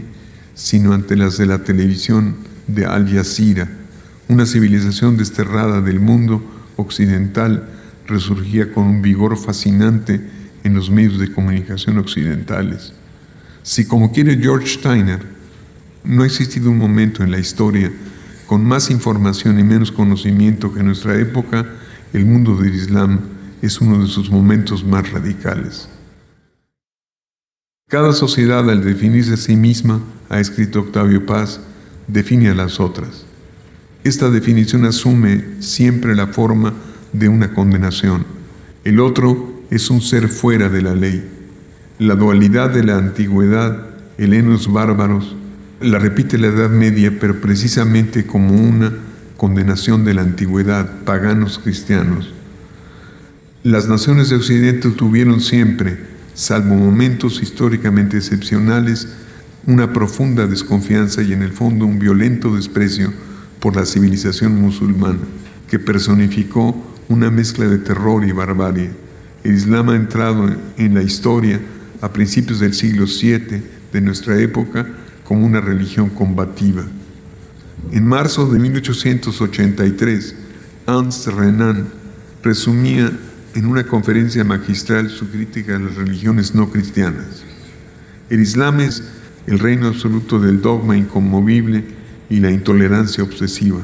sino 0.55 0.93
ante 0.93 1.15
las 1.15 1.37
de 1.37 1.45
la 1.45 1.63
televisión 1.63 2.35
de 2.67 2.85
Al 2.85 3.09
Jazeera. 3.09 3.80
Una 4.27 4.45
civilización 4.45 5.17
desterrada 5.17 5.81
del 5.81 5.99
mundo 5.99 6.43
occidental 6.77 7.67
resurgía 8.07 8.71
con 8.71 8.85
un 8.85 9.01
vigor 9.01 9.37
fascinante 9.37 10.21
en 10.63 10.73
los 10.73 10.89
medios 10.89 11.19
de 11.19 11.31
comunicación 11.31 11.97
occidentales. 11.97 12.93
Si 13.63 13.85
como 13.85 14.11
quiere 14.11 14.37
George 14.37 14.67
Steiner, 14.67 15.19
no 16.03 16.23
ha 16.23 16.25
existido 16.25 16.69
un 16.69 16.77
momento 16.77 17.23
en 17.23 17.31
la 17.31 17.39
historia 17.39 17.91
con 18.47 18.65
más 18.65 18.89
información 18.89 19.59
y 19.59 19.63
menos 19.63 19.93
conocimiento 19.93 20.73
que 20.73 20.81
en 20.81 20.87
nuestra 20.87 21.17
época, 21.17 21.65
el 22.11 22.25
mundo 22.25 22.57
del 22.57 22.75
Islam 22.75 23.19
es 23.61 23.79
uno 23.79 24.01
de 24.01 24.07
sus 24.07 24.29
momentos 24.29 24.83
más 24.83 25.09
radicales. 25.09 25.87
Cada 27.87 28.11
sociedad 28.11 28.69
al 28.69 28.83
definirse 28.83 29.35
a 29.35 29.37
sí 29.37 29.55
misma, 29.55 30.01
ha 30.27 30.39
escrito 30.39 30.81
Octavio 30.81 31.25
Paz, 31.25 31.61
define 32.07 32.49
a 32.49 32.55
las 32.55 32.79
otras. 32.79 33.25
Esta 34.03 34.31
definición 34.31 34.85
asume 34.85 35.43
siempre 35.59 36.15
la 36.15 36.27
forma 36.27 36.73
de 37.13 37.29
una 37.29 37.53
condenación. 37.53 38.25
El 38.83 38.99
otro 38.99 39.61
es 39.69 39.91
un 39.91 40.01
ser 40.01 40.27
fuera 40.27 40.69
de 40.69 40.81
la 40.81 40.95
ley. 40.95 41.23
La 41.99 42.15
dualidad 42.15 42.71
de 42.71 42.83
la 42.83 42.97
antigüedad, 42.97 43.89
helenos 44.17 44.73
bárbaros, 44.73 45.35
la 45.81 45.99
repite 45.99 46.39
la 46.39 46.47
Edad 46.47 46.71
Media, 46.71 47.15
pero 47.19 47.41
precisamente 47.41 48.25
como 48.25 48.55
una 48.55 48.91
condenación 49.37 50.03
de 50.03 50.15
la 50.15 50.21
antigüedad, 50.23 51.03
paganos 51.05 51.59
cristianos. 51.59 52.33
Las 53.61 53.87
naciones 53.87 54.29
de 54.29 54.37
Occidente 54.37 54.89
tuvieron 54.89 55.41
siempre, 55.41 55.99
salvo 56.33 56.73
momentos 56.73 57.43
históricamente 57.43 58.17
excepcionales, 58.17 59.09
una 59.67 59.93
profunda 59.93 60.47
desconfianza 60.47 61.21
y 61.21 61.33
en 61.33 61.43
el 61.43 61.51
fondo 61.51 61.85
un 61.85 61.99
violento 61.99 62.55
desprecio 62.55 63.13
por 63.61 63.75
la 63.75 63.85
civilización 63.85 64.59
musulmana, 64.59 65.19
que 65.69 65.79
personificó 65.79 66.75
una 67.07 67.29
mezcla 67.29 67.67
de 67.67 67.77
terror 67.77 68.25
y 68.25 68.31
barbarie. 68.33 68.89
El 69.43 69.55
Islam 69.55 69.89
ha 69.89 69.95
entrado 69.95 70.49
en 70.77 70.93
la 70.93 71.03
historia 71.03 71.61
a 72.01 72.11
principios 72.11 72.59
del 72.59 72.73
siglo 72.73 73.05
VII 73.05 73.63
de 73.93 74.01
nuestra 74.01 74.37
época 74.39 74.87
como 75.23 75.45
una 75.45 75.61
religión 75.61 76.09
combativa. 76.09 76.83
En 77.91 78.05
marzo 78.05 78.47
de 78.47 78.59
1883, 78.59 80.35
Hans 80.87 81.27
Renan 81.27 81.87
resumía 82.43 83.11
en 83.53 83.65
una 83.65 83.85
conferencia 83.85 84.43
magistral 84.43 85.09
su 85.09 85.29
crítica 85.29 85.75
a 85.75 85.79
las 85.79 85.95
religiones 85.95 86.55
no 86.55 86.71
cristianas. 86.71 87.43
El 88.29 88.41
Islam 88.41 88.79
es 88.79 89.03
el 89.45 89.59
reino 89.59 89.87
absoluto 89.87 90.39
del 90.39 90.61
dogma 90.61 90.97
inconmovible 90.97 92.00
y 92.31 92.39
la 92.39 92.49
intolerancia 92.49 93.25
obsesiva, 93.25 93.81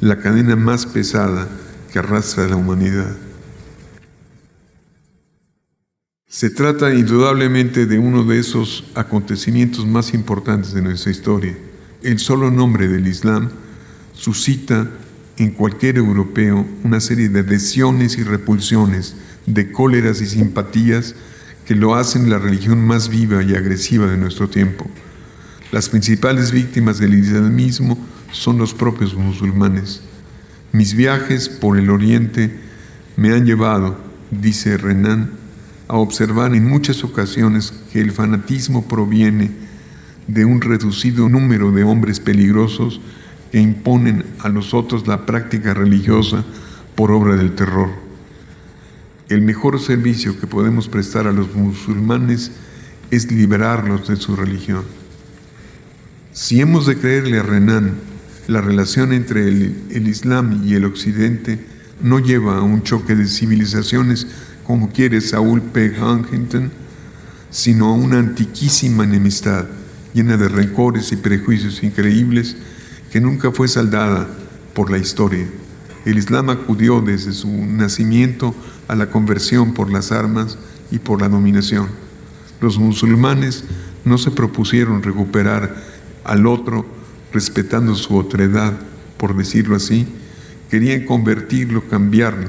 la 0.00 0.20
cadena 0.20 0.54
más 0.54 0.86
pesada 0.86 1.48
que 1.92 1.98
arrastra 1.98 2.44
a 2.44 2.48
la 2.48 2.56
humanidad. 2.56 3.16
Se 6.28 6.50
trata 6.50 6.94
indudablemente 6.94 7.86
de 7.86 7.98
uno 7.98 8.22
de 8.22 8.38
esos 8.38 8.84
acontecimientos 8.94 9.86
más 9.86 10.14
importantes 10.14 10.72
de 10.72 10.82
nuestra 10.82 11.10
historia. 11.10 11.58
El 12.00 12.20
solo 12.20 12.52
nombre 12.52 12.86
del 12.86 13.08
Islam 13.08 13.50
suscita 14.12 14.88
en 15.36 15.50
cualquier 15.50 15.96
europeo 15.96 16.64
una 16.84 17.00
serie 17.00 17.28
de 17.28 17.40
adhesiones 17.40 18.18
y 18.18 18.22
repulsiones, 18.22 19.16
de 19.46 19.72
cóleras 19.72 20.20
y 20.20 20.26
simpatías 20.26 21.16
que 21.66 21.74
lo 21.74 21.96
hacen 21.96 22.30
la 22.30 22.38
religión 22.38 22.86
más 22.86 23.08
viva 23.08 23.42
y 23.42 23.56
agresiva 23.56 24.06
de 24.06 24.16
nuestro 24.16 24.48
tiempo. 24.48 24.88
Las 25.72 25.88
principales 25.88 26.52
víctimas 26.52 26.98
del 26.98 27.14
islamismo 27.14 27.98
son 28.32 28.58
los 28.58 28.74
propios 28.74 29.14
musulmanes. 29.14 30.02
Mis 30.72 30.94
viajes 30.94 31.48
por 31.48 31.78
el 31.78 31.90
Oriente 31.90 32.58
me 33.16 33.32
han 33.32 33.46
llevado, 33.46 33.96
dice 34.30 34.76
Renan, 34.76 35.30
a 35.88 35.96
observar 35.96 36.54
en 36.54 36.68
muchas 36.68 37.04
ocasiones 37.04 37.72
que 37.92 38.00
el 38.00 38.12
fanatismo 38.12 38.86
proviene 38.86 39.50
de 40.26 40.44
un 40.44 40.60
reducido 40.60 41.28
número 41.28 41.70
de 41.72 41.84
hombres 41.84 42.20
peligrosos 42.20 43.00
que 43.52 43.60
imponen 43.60 44.24
a 44.40 44.48
los 44.48 44.74
otros 44.74 45.06
la 45.06 45.26
práctica 45.26 45.74
religiosa 45.74 46.44
por 46.94 47.12
obra 47.12 47.36
del 47.36 47.54
terror. 47.54 47.90
El 49.28 49.42
mejor 49.42 49.80
servicio 49.80 50.38
que 50.38 50.46
podemos 50.46 50.88
prestar 50.88 51.26
a 51.26 51.32
los 51.32 51.54
musulmanes 51.54 52.52
es 53.10 53.30
liberarlos 53.30 54.08
de 54.08 54.16
su 54.16 54.34
religión. 54.36 54.84
Si 56.34 56.60
hemos 56.60 56.84
de 56.86 56.98
creerle 56.98 57.38
a 57.38 57.44
Renan, 57.44 57.92
la 58.48 58.60
relación 58.60 59.12
entre 59.12 59.46
el, 59.46 60.08
Islam 60.08 60.62
y 60.66 60.74
el 60.74 60.84
Occidente 60.84 61.64
no 62.02 62.18
lleva 62.18 62.58
a 62.58 62.62
un 62.62 62.82
choque 62.82 63.14
de 63.14 63.28
civilizaciones 63.28 64.26
como 64.64 64.90
quiere 64.90 65.20
Saúl 65.20 65.62
P. 65.62 65.94
Huntington, 65.96 66.72
sino 67.52 67.86
a 67.86 67.94
una 67.94 68.18
antiquísima 68.18 69.04
enemistad 69.04 69.66
llena 70.12 70.36
de 70.36 70.48
rencores 70.48 71.12
y 71.12 71.16
prejuicios 71.16 71.84
increíbles 71.84 72.56
que 73.12 73.20
nunca 73.20 73.52
fue 73.52 73.68
saldada 73.68 74.26
por 74.74 74.90
la 74.90 74.98
historia. 74.98 75.46
El 76.04 76.18
Islam 76.18 76.50
acudió 76.50 77.00
desde 77.00 77.32
su 77.32 77.48
nacimiento 77.48 78.56
a 78.88 78.96
la 78.96 79.08
conversión 79.08 79.72
por 79.72 79.88
las 79.88 80.10
armas 80.10 80.58
y 80.90 80.98
por 80.98 81.20
la 81.20 81.28
dominación. 81.28 81.86
Los 82.60 82.76
musulmanes 82.76 83.62
no 84.04 84.18
se 84.18 84.32
propusieron 84.32 85.04
recuperar 85.04 85.93
al 86.24 86.46
otro 86.46 86.86
respetando 87.32 87.94
su 87.94 88.16
otredad, 88.16 88.72
por 89.16 89.36
decirlo 89.36 89.76
así, 89.76 90.06
querían 90.70 91.04
convertirlo, 91.04 91.86
cambiarlo. 91.88 92.48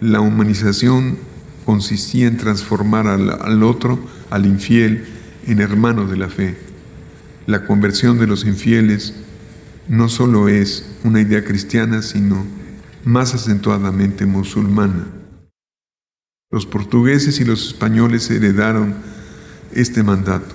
La 0.00 0.20
humanización 0.20 1.18
consistía 1.64 2.26
en 2.26 2.36
transformar 2.36 3.06
al, 3.06 3.30
al 3.30 3.62
otro, 3.62 3.98
al 4.30 4.46
infiel, 4.46 5.04
en 5.46 5.60
hermano 5.60 6.06
de 6.06 6.16
la 6.16 6.28
fe. 6.28 6.56
La 7.46 7.66
conversión 7.66 8.18
de 8.18 8.26
los 8.26 8.44
infieles 8.44 9.14
no 9.88 10.08
solo 10.08 10.48
es 10.48 10.96
una 11.04 11.20
idea 11.20 11.44
cristiana, 11.44 12.02
sino 12.02 12.44
más 13.04 13.34
acentuadamente 13.34 14.24
musulmana. 14.26 15.06
Los 16.50 16.66
portugueses 16.66 17.40
y 17.40 17.44
los 17.44 17.66
españoles 17.66 18.30
heredaron 18.30 18.94
este 19.72 20.02
mandato. 20.02 20.54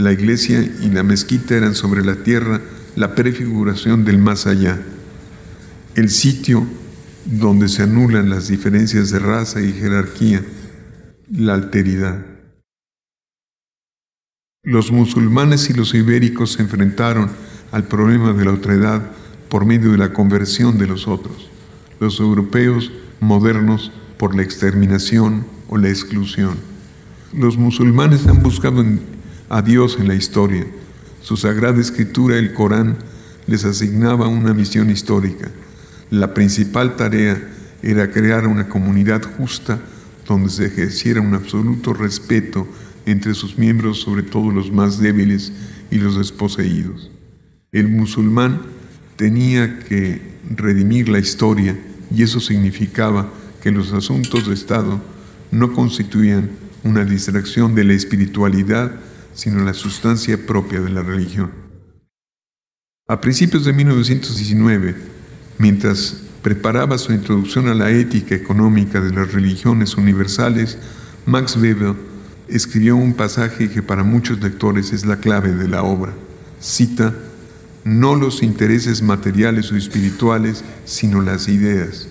La 0.00 0.12
iglesia 0.12 0.62
y 0.62 0.88
la 0.88 1.02
mezquita 1.02 1.54
eran 1.54 1.74
sobre 1.74 2.02
la 2.02 2.14
tierra 2.14 2.62
la 2.96 3.14
prefiguración 3.14 4.06
del 4.06 4.16
más 4.16 4.46
allá, 4.46 4.80
el 5.94 6.08
sitio 6.08 6.66
donde 7.26 7.68
se 7.68 7.82
anulan 7.82 8.30
las 8.30 8.48
diferencias 8.48 9.10
de 9.10 9.18
raza 9.18 9.60
y 9.60 9.74
jerarquía, 9.74 10.42
la 11.30 11.52
alteridad. 11.52 12.24
Los 14.62 14.90
musulmanes 14.90 15.68
y 15.68 15.74
los 15.74 15.92
ibéricos 15.92 16.52
se 16.52 16.62
enfrentaron 16.62 17.28
al 17.70 17.84
problema 17.84 18.32
de 18.32 18.46
la 18.46 18.52
otredad 18.52 19.02
por 19.50 19.66
medio 19.66 19.92
de 19.92 19.98
la 19.98 20.14
conversión 20.14 20.78
de 20.78 20.86
los 20.86 21.08
otros, 21.08 21.50
los 22.00 22.20
europeos 22.20 22.90
modernos 23.20 23.92
por 24.16 24.34
la 24.34 24.42
exterminación 24.42 25.44
o 25.68 25.76
la 25.76 25.90
exclusión. 25.90 26.54
Los 27.34 27.58
musulmanes 27.58 28.26
han 28.26 28.42
buscado 28.42 28.82
a 29.50 29.60
Dios 29.60 29.98
en 30.00 30.08
la 30.08 30.14
historia. 30.14 30.66
Su 31.20 31.36
sagrada 31.36 31.80
escritura, 31.80 32.38
el 32.38 32.54
Corán, 32.54 32.96
les 33.46 33.64
asignaba 33.64 34.28
una 34.28 34.54
misión 34.54 34.88
histórica. 34.88 35.50
La 36.08 36.32
principal 36.32 36.96
tarea 36.96 37.38
era 37.82 38.10
crear 38.10 38.46
una 38.46 38.68
comunidad 38.68 39.22
justa 39.36 39.78
donde 40.26 40.48
se 40.48 40.66
ejerciera 40.66 41.20
un 41.20 41.34
absoluto 41.34 41.92
respeto 41.92 42.66
entre 43.06 43.34
sus 43.34 43.58
miembros, 43.58 44.00
sobre 44.00 44.22
todo 44.22 44.50
los 44.50 44.72
más 44.72 44.98
débiles 44.98 45.52
y 45.90 45.96
los 45.96 46.16
desposeídos. 46.16 47.10
El 47.72 47.88
musulmán 47.88 48.62
tenía 49.16 49.80
que 49.80 50.22
redimir 50.56 51.08
la 51.08 51.18
historia 51.18 51.78
y 52.14 52.22
eso 52.22 52.40
significaba 52.40 53.28
que 53.62 53.70
los 53.70 53.92
asuntos 53.92 54.46
de 54.46 54.54
Estado 54.54 55.00
no 55.50 55.72
constituían 55.72 56.50
una 56.84 57.04
distracción 57.04 57.74
de 57.74 57.84
la 57.84 57.94
espiritualidad, 57.94 58.92
sino 59.34 59.64
la 59.64 59.74
sustancia 59.74 60.46
propia 60.46 60.80
de 60.80 60.90
la 60.90 61.02
religión. 61.02 61.50
A 63.08 63.20
principios 63.20 63.64
de 63.64 63.72
1919, 63.72 64.94
mientras 65.58 66.22
preparaba 66.42 66.96
su 66.98 67.12
introducción 67.12 67.68
a 67.68 67.74
la 67.74 67.90
ética 67.90 68.34
económica 68.34 69.00
de 69.00 69.12
las 69.12 69.32
religiones 69.32 69.96
universales, 69.96 70.78
Max 71.26 71.56
Weber 71.56 71.94
escribió 72.48 72.96
un 72.96 73.14
pasaje 73.14 73.70
que 73.70 73.82
para 73.82 74.04
muchos 74.04 74.40
lectores 74.40 74.92
es 74.92 75.04
la 75.04 75.16
clave 75.16 75.52
de 75.52 75.68
la 75.68 75.82
obra. 75.82 76.12
Cita 76.60 77.14
no 77.84 78.14
los 78.14 78.42
intereses 78.42 79.02
materiales 79.02 79.72
o 79.72 79.76
espirituales, 79.76 80.64
sino 80.84 81.22
las 81.22 81.48
ideas. 81.48 82.08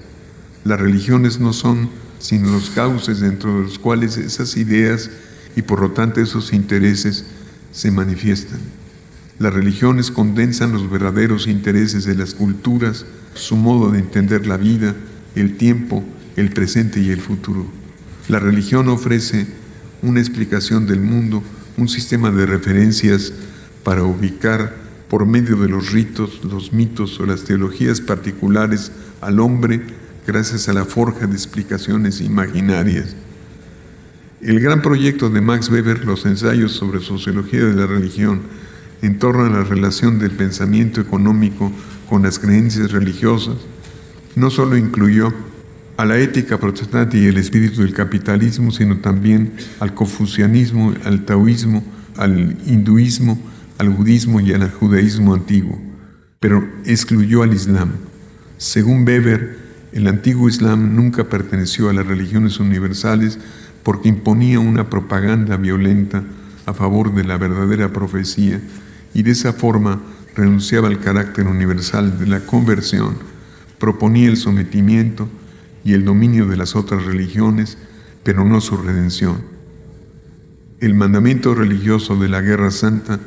Las 0.63 0.79
religiones 0.79 1.39
no 1.39 1.53
son 1.53 1.89
sino 2.19 2.51
los 2.51 2.69
cauces 2.71 3.21
dentro 3.21 3.55
de 3.55 3.63
los 3.63 3.79
cuales 3.79 4.17
esas 4.17 4.57
ideas 4.57 5.09
y 5.59 5.61
por 5.61 5.81
lo 5.81 5.91
tanto 5.91 6.21
esos 6.21 6.53
intereses 6.53 7.25
se 7.73 7.91
manifiestan. 7.91 8.59
Las 9.39 9.53
religiones 9.53 10.09
condensan 10.09 10.71
los 10.71 10.89
verdaderos 10.89 11.47
intereses 11.47 12.05
de 12.05 12.15
las 12.15 12.33
culturas, 12.33 13.05
su 13.33 13.57
modo 13.57 13.91
de 13.91 13.99
entender 13.99 14.47
la 14.47 14.55
vida, 14.55 14.95
el 15.35 15.57
tiempo, 15.57 16.01
el 16.37 16.51
presente 16.51 17.01
y 17.01 17.09
el 17.09 17.19
futuro. 17.19 17.65
La 18.29 18.39
religión 18.39 18.87
ofrece 18.87 19.47
una 20.01 20.21
explicación 20.21 20.87
del 20.87 21.01
mundo, 21.01 21.43
un 21.75 21.89
sistema 21.89 22.31
de 22.31 22.45
referencias 22.45 23.33
para 23.83 24.03
ubicar 24.03 24.77
por 25.09 25.25
medio 25.25 25.57
de 25.57 25.67
los 25.67 25.91
ritos, 25.91 26.39
los 26.45 26.71
mitos 26.71 27.19
o 27.19 27.25
las 27.25 27.43
teologías 27.43 27.99
particulares 27.99 28.93
al 29.19 29.41
hombre 29.41 29.81
gracias 30.25 30.69
a 30.69 30.73
la 30.73 30.85
forja 30.85 31.27
de 31.27 31.33
explicaciones 31.33 32.21
imaginarias. 32.21 33.13
El 34.41 34.61
gran 34.61 34.81
proyecto 34.81 35.29
de 35.29 35.41
Max 35.41 35.69
Weber, 35.69 36.05
los 36.05 36.25
ensayos 36.25 36.71
sobre 36.71 37.01
sociología 37.01 37.65
de 37.65 37.73
la 37.73 37.85
religión, 37.85 38.39
en 39.01 39.19
torno 39.19 39.43
a 39.43 39.49
la 39.49 39.65
relación 39.65 40.17
del 40.17 40.31
pensamiento 40.31 41.01
económico 41.01 41.73
con 42.07 42.21
las 42.21 42.39
creencias 42.39 42.93
religiosas, 42.93 43.57
no 44.37 44.49
solo 44.49 44.77
incluyó 44.77 45.33
a 45.97 46.05
la 46.05 46.17
ética 46.19 46.57
protestante 46.57 47.17
y 47.17 47.25
el 47.25 47.35
espíritu 47.35 47.81
del 47.81 47.93
capitalismo, 47.93 48.71
sino 48.71 48.99
también 48.99 49.51
al 49.81 49.93
confucianismo, 49.93 50.93
al 51.03 51.25
taoísmo, 51.25 51.83
al 52.15 52.57
hinduismo, 52.65 53.37
al 53.77 53.89
budismo 53.89 54.39
y 54.39 54.53
al 54.53 54.71
judaísmo 54.71 55.33
antiguo, 55.33 55.77
pero 56.39 56.65
excluyó 56.85 57.43
al 57.43 57.53
islam. 57.53 57.91
Según 58.57 59.05
Weber, 59.05 59.57
el 59.91 60.07
antiguo 60.07 60.47
islam 60.47 60.95
nunca 60.95 61.25
perteneció 61.25 61.89
a 61.89 61.93
las 61.93 62.07
religiones 62.07 62.61
universales 62.61 63.37
porque 63.83 64.09
imponía 64.09 64.59
una 64.59 64.89
propaganda 64.89 65.57
violenta 65.57 66.23
a 66.65 66.73
favor 66.73 67.13
de 67.13 67.23
la 67.23 67.37
verdadera 67.37 67.91
profecía 67.91 68.61
y 69.13 69.23
de 69.23 69.31
esa 69.31 69.53
forma 69.53 70.01
renunciaba 70.35 70.87
al 70.87 70.99
carácter 70.99 71.47
universal 71.47 72.19
de 72.19 72.27
la 72.27 72.41
conversión, 72.41 73.17
proponía 73.79 74.29
el 74.29 74.37
sometimiento, 74.37 75.27
y 75.83 75.93
el 75.93 76.05
dominio 76.05 76.45
de 76.45 76.57
las 76.57 76.75
otras 76.75 77.05
religiones, 77.05 77.77
pero 78.23 78.45
no 78.45 78.61
su 78.61 78.77
redención. 78.77 79.41
El 80.79 80.93
mandamiento 80.93 81.55
religioso 81.55 82.15
de 82.17 82.29
la 82.29 82.41
guerra 82.41 82.71
santa 82.71 83.19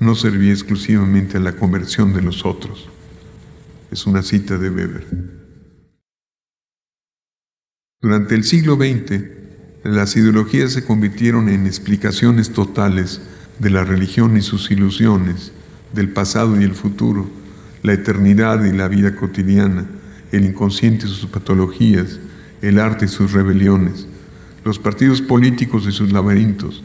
no 0.00 0.14
servía 0.14 0.52
exclusivamente 0.52 1.36
a 1.36 1.40
la 1.40 1.56
conversión 1.56 2.12
de 2.12 2.22
los 2.22 2.44
otros. 2.44 2.88
Es 3.90 4.06
una 4.06 4.22
cita 4.22 4.58
de 4.58 4.70
Weber. 4.70 5.06
Durante 8.00 8.34
el 8.34 8.44
siglo 8.44 8.76
XX, 8.76 9.43
las 9.84 10.16
ideologías 10.16 10.72
se 10.72 10.84
convirtieron 10.84 11.50
en 11.50 11.66
explicaciones 11.66 12.50
totales 12.54 13.20
de 13.58 13.68
la 13.68 13.84
religión 13.84 14.34
y 14.36 14.40
sus 14.40 14.70
ilusiones, 14.70 15.52
del 15.92 16.08
pasado 16.08 16.58
y 16.58 16.64
el 16.64 16.74
futuro, 16.74 17.28
la 17.82 17.92
eternidad 17.92 18.64
y 18.64 18.72
la 18.72 18.88
vida 18.88 19.14
cotidiana, 19.14 19.84
el 20.32 20.46
inconsciente 20.46 21.04
y 21.04 21.10
sus 21.10 21.26
patologías, 21.26 22.18
el 22.62 22.78
arte 22.78 23.04
y 23.04 23.08
sus 23.08 23.32
rebeliones, 23.32 24.06
los 24.64 24.78
partidos 24.78 25.20
políticos 25.20 25.84
y 25.86 25.92
sus 25.92 26.10
laberintos, 26.12 26.82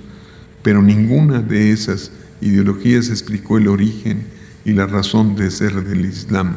pero 0.62 0.82
ninguna 0.82 1.40
de 1.40 1.72
esas 1.72 2.12
ideologías 2.42 3.10
explicó 3.10 3.58
el 3.58 3.70
origen 3.70 4.26
y 4.66 4.74
la 4.74 4.88
razón 4.88 5.38
de 5.38 5.50
ser 5.52 5.86
del 5.86 6.06
Islam. 6.06 6.54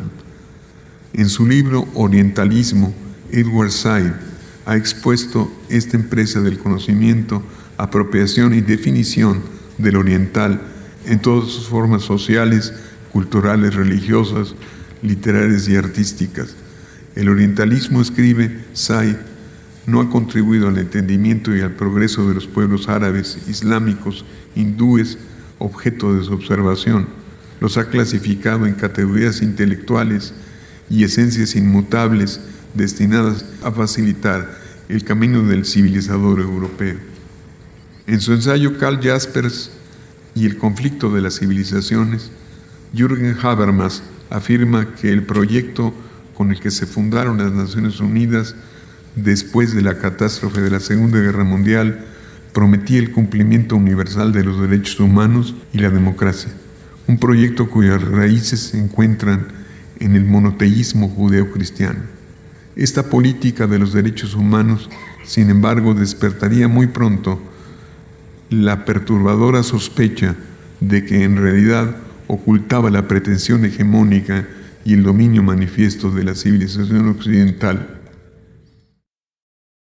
En 1.13 1.29
su 1.29 1.47
libro 1.47 1.87
Orientalismo, 1.95 2.93
Edward 3.31 3.71
Said 3.71 4.32
ha 4.65 4.77
expuesto 4.77 5.53
esta 5.69 5.97
empresa 5.97 6.41
del 6.41 6.59
conocimiento, 6.59 7.43
apropiación 7.77 8.55
y 8.55 8.61
definición 8.61 9.43
del 9.79 9.97
oriental 9.97 10.61
en 11.07 11.21
todas 11.21 11.51
sus 11.51 11.67
formas 11.67 12.03
sociales, 12.03 12.73
culturales, 13.13 13.75
religiosas, 13.75 14.55
literarias 15.03 15.69
y 15.69 15.77
artísticas, 15.77 16.55
el 17.15 17.29
orientalismo, 17.29 18.01
escribe 18.01 18.65
Said, 18.73 19.17
no 19.87 20.01
ha 20.01 20.09
contribuido 20.09 20.69
al 20.69 20.79
entendimiento 20.79 21.55
y 21.55 21.61
al 21.61 21.73
progreso 21.73 22.27
de 22.27 22.35
los 22.35 22.47
pueblos 22.47 22.89
árabes, 22.89 23.39
islámicos, 23.49 24.25
hindúes, 24.55 25.19
objeto 25.59 26.15
de 26.15 26.25
su 26.25 26.33
observación. 26.33 27.07
Los 27.61 27.77
ha 27.77 27.91
clasificado 27.91 28.67
en 28.67 28.75
categorías 28.75 29.43
intelectuales 29.43 30.33
y 30.89 31.05
esencias 31.05 31.55
inmutables 31.55 32.41
destinadas 32.75 33.45
a 33.63 33.71
facilitar 33.71 34.59
el 34.89 35.05
camino 35.05 35.43
del 35.43 35.65
civilizador 35.65 36.41
europeo. 36.41 36.97
En 38.07 38.21
su 38.21 38.33
ensayo 38.33 38.79
Karl 38.79 39.01
Jaspers 39.03 39.71
y 40.35 40.47
el 40.47 40.59
conflicto 40.59 41.11
de 41.11 41.21
las 41.21 41.39
civilizaciones, 41.39 42.31
Jürgen 42.95 43.37
Habermas 43.43 44.03
afirma 44.31 44.95
que 44.95 45.13
el 45.13 45.25
proyecto 45.25 45.95
con 46.35 46.51
el 46.51 46.61
que 46.61 46.71
se 46.71 46.87
fundaron 46.87 47.39
las 47.39 47.53
Naciones 47.53 48.01
Unidas 48.01 48.55
después 49.17 49.75
de 49.75 49.83
la 49.83 49.99
catástrofe 49.99 50.61
de 50.61 50.71
la 50.71 50.81
Segunda 50.81 51.19
Guerra 51.19 51.45
Mundial 51.45 52.05
prometía 52.53 52.99
el 52.99 53.13
cumplimiento 53.13 53.77
universal 53.77 54.33
de 54.33 54.45
los 54.45 54.61
derechos 54.61 55.01
humanos 55.01 55.55
y 55.73 55.79
la 55.79 55.91
democracia, 55.91 56.53
un 57.07 57.19
proyecto 57.19 57.69
cuyas 57.69 58.03
raíces 58.03 58.61
se 58.61 58.79
encuentran 58.79 59.47
en 60.01 60.17
el 60.17 60.25
monoteísmo 60.25 61.09
judeo-cristiano. 61.09 62.12
Esta 62.77 63.05
política 63.05 63.67
de 63.67 63.79
los 63.79 63.93
derechos 63.93 64.35
humanos, 64.35 64.89
sin 65.25 65.51
embargo, 65.51 65.95
despertaría 65.95 66.69
muy 66.69 66.87
pronto 66.87 67.41
la 68.49 68.85
perturbadora 68.85 69.63
sospecha 69.63 70.37
de 70.81 71.05
que 71.05 71.25
en 71.25 71.37
realidad 71.37 71.97
ocultaba 72.29 72.91
la 72.91 73.09
pretensión 73.09 73.65
hegemónica 73.65 74.49
y 74.85 74.95
el 74.95 75.03
dominio 75.03 75.43
manifiesto 75.43 76.11
de 76.11 76.25
la 76.25 76.35
civilización 76.35 77.09
occidental. 77.09 78.01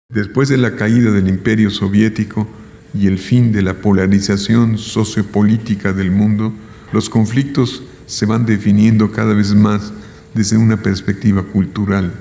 Después 0.09 0.49
de 0.49 0.57
la 0.57 0.75
caída 0.75 1.11
del 1.11 1.27
imperio 1.27 1.69
soviético 1.69 2.47
y 2.93 3.07
el 3.07 3.17
fin 3.17 3.51
de 3.51 3.61
la 3.61 3.75
polarización 3.75 4.77
sociopolítica 4.77 5.93
del 5.93 6.11
mundo, 6.11 6.53
los 6.93 7.09
conflictos 7.09 7.83
se 8.05 8.25
van 8.25 8.45
definiendo 8.45 9.11
cada 9.11 9.33
vez 9.33 9.55
más 9.55 9.91
desde 10.33 10.57
una 10.57 10.77
perspectiva 10.77 11.43
cultural. 11.43 12.13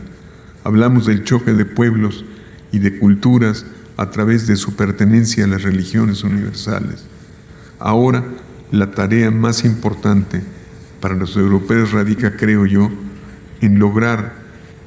Hablamos 0.64 1.07
del 1.07 1.24
choque 1.24 1.53
de 1.53 1.64
pueblos 1.64 2.24
y 2.72 2.81
de 2.81 2.98
culturas 2.98 3.64
a 3.96 4.11
través 4.11 4.46
de 4.46 4.57
su 4.57 4.74
pertenencia 4.74 5.44
a 5.44 5.48
las 5.48 5.62
religiones 5.62 6.24
universales. 6.24 7.05
Ahora, 7.79 8.24
la 8.72 8.90
tarea 8.90 9.31
más 9.31 9.64
importante 9.64 10.42
para 11.00 11.14
los 11.14 11.37
europeos 11.37 11.92
radica, 11.92 12.37
creo 12.37 12.66
yo, 12.66 12.90
en 13.61 13.79
lograr 13.79 14.35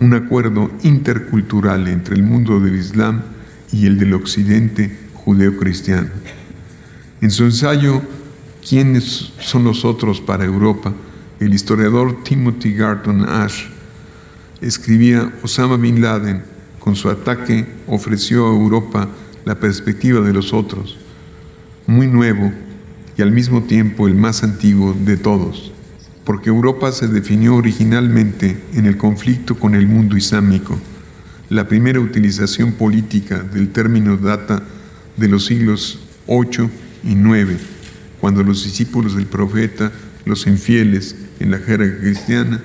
un 0.02 0.14
acuerdo 0.14 0.70
intercultural 0.84 1.88
entre 1.88 2.16
el 2.16 2.24
mundo 2.24 2.60
del 2.60 2.76
Islam 2.76 3.22
y 3.72 3.86
el 3.86 3.98
del 3.98 4.14
Occidente 4.14 4.98
judeo-cristiano. 5.14 6.10
En 7.22 7.32
su 7.32 7.46
ensayo 7.46 8.02
¿Quiénes 8.68 9.32
son 9.40 9.64
los 9.64 9.86
otros 9.86 10.20
para 10.20 10.44
Europa? 10.44 10.94
el 11.40 11.54
historiador 11.54 12.24
Timothy 12.24 12.74
Garton 12.74 13.30
Ash 13.30 13.68
escribía 14.62 15.32
Osama 15.44 15.78
Bin 15.78 16.02
Laden 16.02 16.44
con 16.80 16.96
su 16.96 17.10
ataque 17.10 17.66
ofreció 17.88 18.48
a 18.48 18.52
Europa 18.52 19.08
la 19.46 19.60
perspectiva 19.60 20.22
de 20.22 20.34
los 20.34 20.54
otros, 20.54 20.98
muy 21.86 22.08
nuevo 22.08 22.52
y 23.18 23.22
al 23.22 23.32
mismo 23.32 23.64
tiempo 23.64 24.08
el 24.08 24.16
más 24.16 24.44
antiguo 24.44 24.94
de 24.94 25.18
todos 25.18 25.72
porque 26.28 26.50
Europa 26.50 26.92
se 26.92 27.08
definió 27.08 27.56
originalmente 27.56 28.62
en 28.74 28.86
el 28.86 28.98
conflicto 28.98 29.58
con 29.58 29.76
el 29.76 29.88
mundo 29.88 30.18
islámico. 30.18 30.78
La 31.48 31.70
primera 31.70 32.02
utilización 32.02 32.74
política 32.74 33.40
del 33.40 33.70
término 33.70 34.18
data 34.18 34.62
de 35.16 35.30
los 35.30 35.46
siglos 35.46 36.00
8 36.28 36.70
y 37.06 37.16
9, 37.16 37.58
cuando 38.20 38.44
los 38.44 38.66
discípulos 38.66 39.16
del 39.16 39.28
profeta, 39.28 39.94
los 40.26 40.48
infieles 40.48 41.16
en 41.40 41.50
la 41.50 41.60
jerga 41.60 41.98
cristiana, 41.98 42.62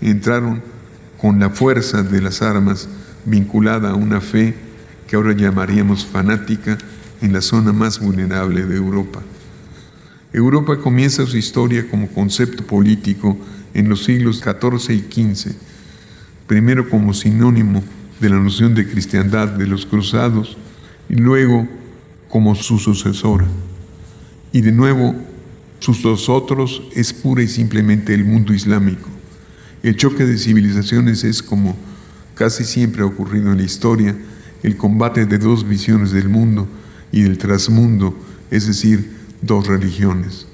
entraron 0.00 0.62
con 1.24 1.40
la 1.40 1.48
fuerza 1.48 2.02
de 2.02 2.20
las 2.20 2.42
armas 2.42 2.86
vinculada 3.24 3.88
a 3.88 3.94
una 3.94 4.20
fe 4.20 4.54
que 5.08 5.16
ahora 5.16 5.32
llamaríamos 5.32 6.04
fanática 6.04 6.76
en 7.22 7.32
la 7.32 7.40
zona 7.40 7.72
más 7.72 7.98
vulnerable 7.98 8.66
de 8.66 8.76
Europa. 8.76 9.22
Europa 10.34 10.78
comienza 10.78 11.24
su 11.24 11.38
historia 11.38 11.88
como 11.88 12.08
concepto 12.08 12.66
político 12.66 13.38
en 13.72 13.88
los 13.88 14.04
siglos 14.04 14.42
XIV 14.42 14.90
y 14.90 15.34
XV, 15.34 15.52
primero 16.46 16.90
como 16.90 17.14
sinónimo 17.14 17.82
de 18.20 18.28
la 18.28 18.36
noción 18.36 18.74
de 18.74 18.86
cristiandad 18.86 19.48
de 19.48 19.66
los 19.66 19.86
cruzados 19.86 20.58
y 21.08 21.14
luego 21.14 21.66
como 22.28 22.54
su 22.54 22.78
sucesora. 22.78 23.46
Y 24.52 24.60
de 24.60 24.72
nuevo, 24.72 25.14
sus 25.78 26.02
dos 26.02 26.28
otros 26.28 26.82
es 26.94 27.14
pura 27.14 27.42
y 27.42 27.48
simplemente 27.48 28.12
el 28.12 28.26
mundo 28.26 28.52
islámico. 28.52 29.13
El 29.84 29.96
choque 29.96 30.24
de 30.24 30.38
civilizaciones 30.38 31.24
es 31.24 31.42
como 31.42 31.76
casi 32.34 32.64
siempre 32.64 33.02
ha 33.02 33.04
ocurrido 33.04 33.52
en 33.52 33.58
la 33.58 33.64
historia, 33.64 34.16
el 34.62 34.78
combate 34.78 35.26
de 35.26 35.36
dos 35.36 35.68
visiones 35.68 36.10
del 36.10 36.30
mundo 36.30 36.66
y 37.12 37.20
del 37.20 37.36
trasmundo, 37.36 38.18
es 38.50 38.66
decir, 38.66 39.10
dos 39.42 39.66
religiones. 39.66 40.46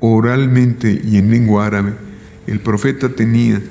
Oralmente 0.00 1.00
y 1.04 1.16
en 1.16 1.30
lengua 1.30 1.66
árabe, 1.66 1.92
el 2.46 2.60
profeta 2.60 3.08
tenía 3.08 3.62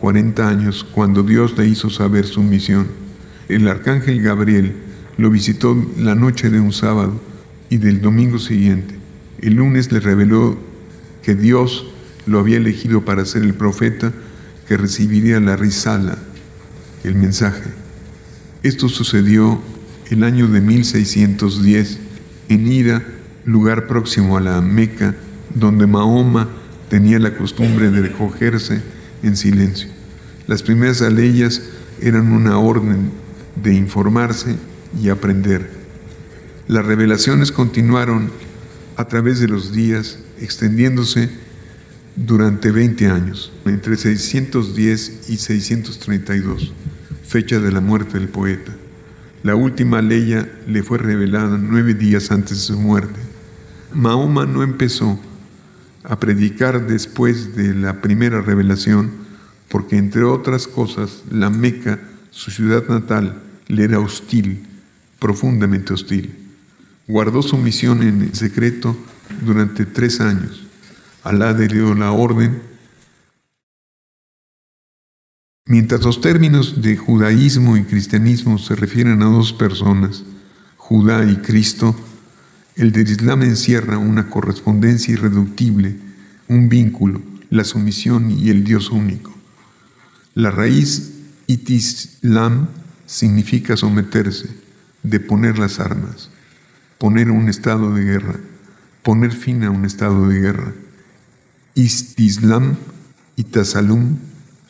40 0.00 0.48
años 0.48 0.84
cuando 0.84 1.22
Dios 1.22 1.56
le 1.56 1.66
hizo 1.66 1.88
saber 1.90 2.26
su 2.26 2.42
misión. 2.42 3.07
El 3.48 3.66
arcángel 3.66 4.20
Gabriel 4.20 4.74
lo 5.16 5.30
visitó 5.30 5.76
la 5.96 6.14
noche 6.14 6.50
de 6.50 6.60
un 6.60 6.72
sábado 6.72 7.20
y 7.70 7.78
del 7.78 8.00
domingo 8.00 8.38
siguiente. 8.38 8.94
El 9.40 9.54
lunes 9.54 9.90
le 9.90 10.00
reveló 10.00 10.58
que 11.22 11.34
Dios 11.34 11.86
lo 12.26 12.38
había 12.38 12.58
elegido 12.58 13.04
para 13.04 13.24
ser 13.24 13.42
el 13.42 13.54
profeta 13.54 14.12
que 14.66 14.76
recibiría 14.76 15.40
la 15.40 15.56
risala, 15.56 16.18
el 17.04 17.14
mensaje. 17.14 17.70
Esto 18.62 18.88
sucedió 18.88 19.60
el 20.10 20.24
año 20.24 20.46
de 20.48 20.60
1610 20.60 21.98
en 22.50 22.70
Ira, 22.70 23.02
lugar 23.46 23.86
próximo 23.86 24.36
a 24.36 24.40
la 24.42 24.60
Meca, 24.60 25.14
donde 25.54 25.86
Mahoma 25.86 26.48
tenía 26.90 27.18
la 27.18 27.34
costumbre 27.36 27.90
de 27.90 28.02
recogerse 28.02 28.82
en 29.22 29.36
silencio. 29.36 29.88
Las 30.46 30.62
primeras 30.62 31.00
aleyas 31.00 31.62
eran 32.00 32.32
una 32.32 32.58
orden 32.58 33.10
de 33.62 33.74
informarse 33.74 34.56
y 35.00 35.08
aprender. 35.08 35.70
Las 36.68 36.84
revelaciones 36.84 37.52
continuaron 37.52 38.30
a 38.96 39.06
través 39.06 39.40
de 39.40 39.48
los 39.48 39.72
días, 39.72 40.18
extendiéndose 40.40 41.30
durante 42.16 42.70
20 42.70 43.06
años, 43.06 43.52
entre 43.64 43.96
610 43.96 45.30
y 45.30 45.36
632, 45.36 46.72
fecha 47.26 47.60
de 47.60 47.72
la 47.72 47.80
muerte 47.80 48.18
del 48.18 48.28
poeta. 48.28 48.72
La 49.44 49.54
última 49.54 50.02
ley 50.02 50.34
le 50.66 50.82
fue 50.82 50.98
revelada 50.98 51.56
nueve 51.58 51.94
días 51.94 52.32
antes 52.32 52.58
de 52.58 52.74
su 52.74 52.78
muerte. 52.78 53.20
Mahoma 53.94 54.46
no 54.46 54.62
empezó 54.62 55.18
a 56.02 56.18
predicar 56.18 56.86
después 56.86 57.54
de 57.54 57.74
la 57.74 58.00
primera 58.00 58.40
revelación, 58.42 59.10
porque 59.68 59.96
entre 59.96 60.24
otras 60.24 60.66
cosas 60.66 61.22
la 61.30 61.50
Meca, 61.50 62.00
su 62.30 62.50
ciudad 62.50 62.86
natal, 62.88 63.42
le 63.68 63.84
era 63.84 64.00
hostil, 64.00 64.66
profundamente 65.18 65.92
hostil. 65.92 66.34
Guardó 67.06 67.42
su 67.42 67.56
misión 67.56 68.02
en 68.02 68.34
secreto 68.34 68.96
durante 69.44 69.86
tres 69.86 70.20
años. 70.20 70.66
Alá 71.22 71.52
le 71.52 71.68
dio 71.68 71.94
la 71.94 72.12
orden. 72.12 72.62
Mientras 75.66 76.02
los 76.02 76.20
términos 76.20 76.80
de 76.80 76.96
judaísmo 76.96 77.76
y 77.76 77.84
cristianismo 77.84 78.58
se 78.58 78.74
refieren 78.74 79.22
a 79.22 79.26
dos 79.26 79.52
personas, 79.52 80.24
Judá 80.76 81.30
y 81.30 81.36
Cristo, 81.36 81.94
el 82.76 82.92
del 82.92 83.10
Islam 83.10 83.42
encierra 83.42 83.98
una 83.98 84.30
correspondencia 84.30 85.12
irreductible, 85.12 85.96
un 86.48 86.70
vínculo, 86.70 87.20
la 87.50 87.64
sumisión 87.64 88.30
y 88.30 88.48
el 88.48 88.64
Dios 88.64 88.90
único. 88.90 89.34
La 90.34 90.50
raíz 90.50 91.12
itislam 91.46 92.68
significa 93.08 93.76
someterse, 93.76 94.48
deponer 95.02 95.58
las 95.58 95.80
armas, 95.80 96.30
poner 96.98 97.30
un 97.30 97.48
estado 97.48 97.92
de 97.94 98.04
guerra, 98.04 98.34
poner 99.02 99.32
fin 99.32 99.64
a 99.64 99.70
un 99.70 99.84
estado 99.84 100.28
de 100.28 100.38
guerra. 100.38 100.72
Istislam 101.74 102.76
y 103.34 103.44
tasalum, 103.44 104.18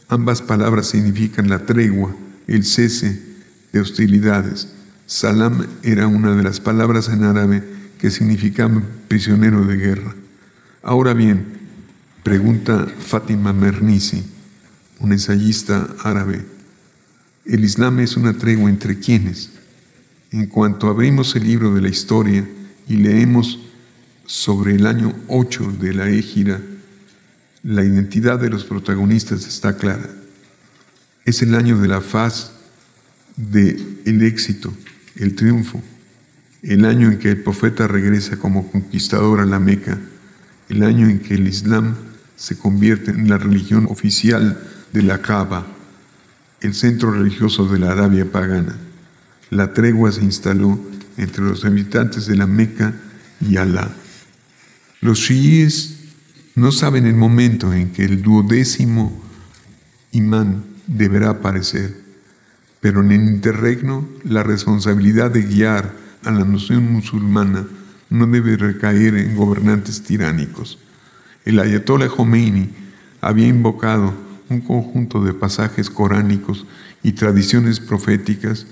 ambas 0.09 0.41
palabras 0.41 0.87
significan 0.87 1.51
la 1.51 1.67
tregua, 1.67 2.15
el 2.47 2.65
cese 2.65 3.21
de 3.73 3.81
hostilidades. 3.81 4.69
Salam 5.07 5.67
era 5.83 6.07
una 6.07 6.37
de 6.37 6.43
las 6.43 6.61
palabras 6.61 7.09
en 7.09 7.25
árabe 7.25 7.65
que 7.99 8.11
significa 8.11 8.71
prisionero 9.09 9.65
de 9.65 9.77
guerra. 9.77 10.15
Ahora 10.83 11.13
bien, 11.13 11.45
pregunta 12.23 12.87
Fátima 13.01 13.53
Mernisi, 13.53 14.23
un 15.01 15.13
ensayista 15.13 15.89
árabe, 16.05 16.45
¿el 17.49 17.65
Islam 17.65 18.01
es 18.01 18.17
una 18.17 18.35
tregua 18.35 18.71
entre 18.71 18.99
quiénes? 18.99 19.51
En 20.31 20.47
cuanto 20.47 20.89
abrimos 20.89 21.35
el 21.35 21.45
libro 21.45 21.75
de 21.75 21.81
la 21.81 21.89
historia 21.89 22.47
y 22.87 22.97
leemos 22.97 23.59
sobre 24.27 24.75
el 24.75 24.87
año 24.87 25.15
8 25.29 25.77
de 25.81 25.95
la 25.95 26.09
Égira, 26.11 26.61
la 27.63 27.83
identidad 27.83 28.39
de 28.39 28.51
los 28.51 28.65
protagonistas 28.65 29.47
está 29.47 29.77
clara. 29.77 30.09
Es 31.25 31.43
el 31.43 31.55
año 31.55 31.79
de 31.79 31.89
la 31.89 32.03
faz 32.03 32.53
del 33.37 34.01
el 34.05 34.23
éxito, 34.23 34.73
el 35.17 35.35
triunfo, 35.35 35.83
el 36.63 36.85
año 36.85 37.11
en 37.11 37.19
que 37.19 37.31
el 37.31 37.43
profeta 37.43 37.89
regresa 37.89 38.37
como 38.37 38.71
conquistador 38.71 39.41
a 39.41 39.47
la 39.47 39.59
Meca, 39.59 39.99
el 40.69 40.83
año 40.83 41.09
en 41.09 41.21
que 41.21 41.35
el 41.35 41.49
Islam 41.49 41.95
se 42.37 42.59
convierte 42.59 43.11
en 43.11 43.29
la 43.29 43.39
religión 43.39 43.87
oficial 43.89 44.61
de 44.93 45.03
la 45.03 45.23
Kaaba, 45.23 45.67
el 46.61 46.75
centro 46.75 47.11
religioso 47.13 47.67
de 47.69 47.79
la 47.79 47.93
Arabia 47.93 48.31
pagana. 48.31 48.77
La 49.51 49.73
tregua 49.73 50.13
se 50.13 50.23
instaló 50.23 50.79
entre 51.17 51.45
los 51.45 51.65
habitantes 51.65 52.27
de 52.27 52.37
la 52.37 52.47
Meca 52.47 52.95
y 53.41 53.57
Alá. 53.57 53.91
Los 55.01 55.21
chiíes 55.21 55.99
no 56.55 56.73
saben 56.73 57.07
el 57.07 57.15
momento 57.15 57.73
en 57.73 57.91
que 57.91 58.05
el 58.05 58.23
duodécimo 58.23 59.23
imán 60.13 60.65
deberá 60.87 61.31
aparecer, 61.31 61.97
pero 62.81 63.01
en 63.01 63.13
el 63.13 63.23
interregno 63.29 64.09
la 64.25 64.43
responsabilidad 64.43 65.31
de 65.31 65.43
guiar 65.43 65.95
a 66.25 66.31
la 66.31 66.45
nación 66.45 66.93
musulmana 66.93 67.67
no 68.11 68.27
debe 68.27 68.57
recaer 68.57 69.17
en 69.17 69.37
gobernantes 69.37 70.03
tiránicos. 70.03 70.79
El 71.45 71.61
ayatollah 71.61 72.09
Khomeini 72.09 72.71
había 73.21 73.47
invocado 73.47 74.15
un 74.49 74.61
conjunto 74.61 75.23
de 75.23 75.35
pasajes 75.35 75.91
coránicos 75.91 76.67
y 77.03 77.13
tradiciones 77.13 77.81
proféticas 77.81 78.67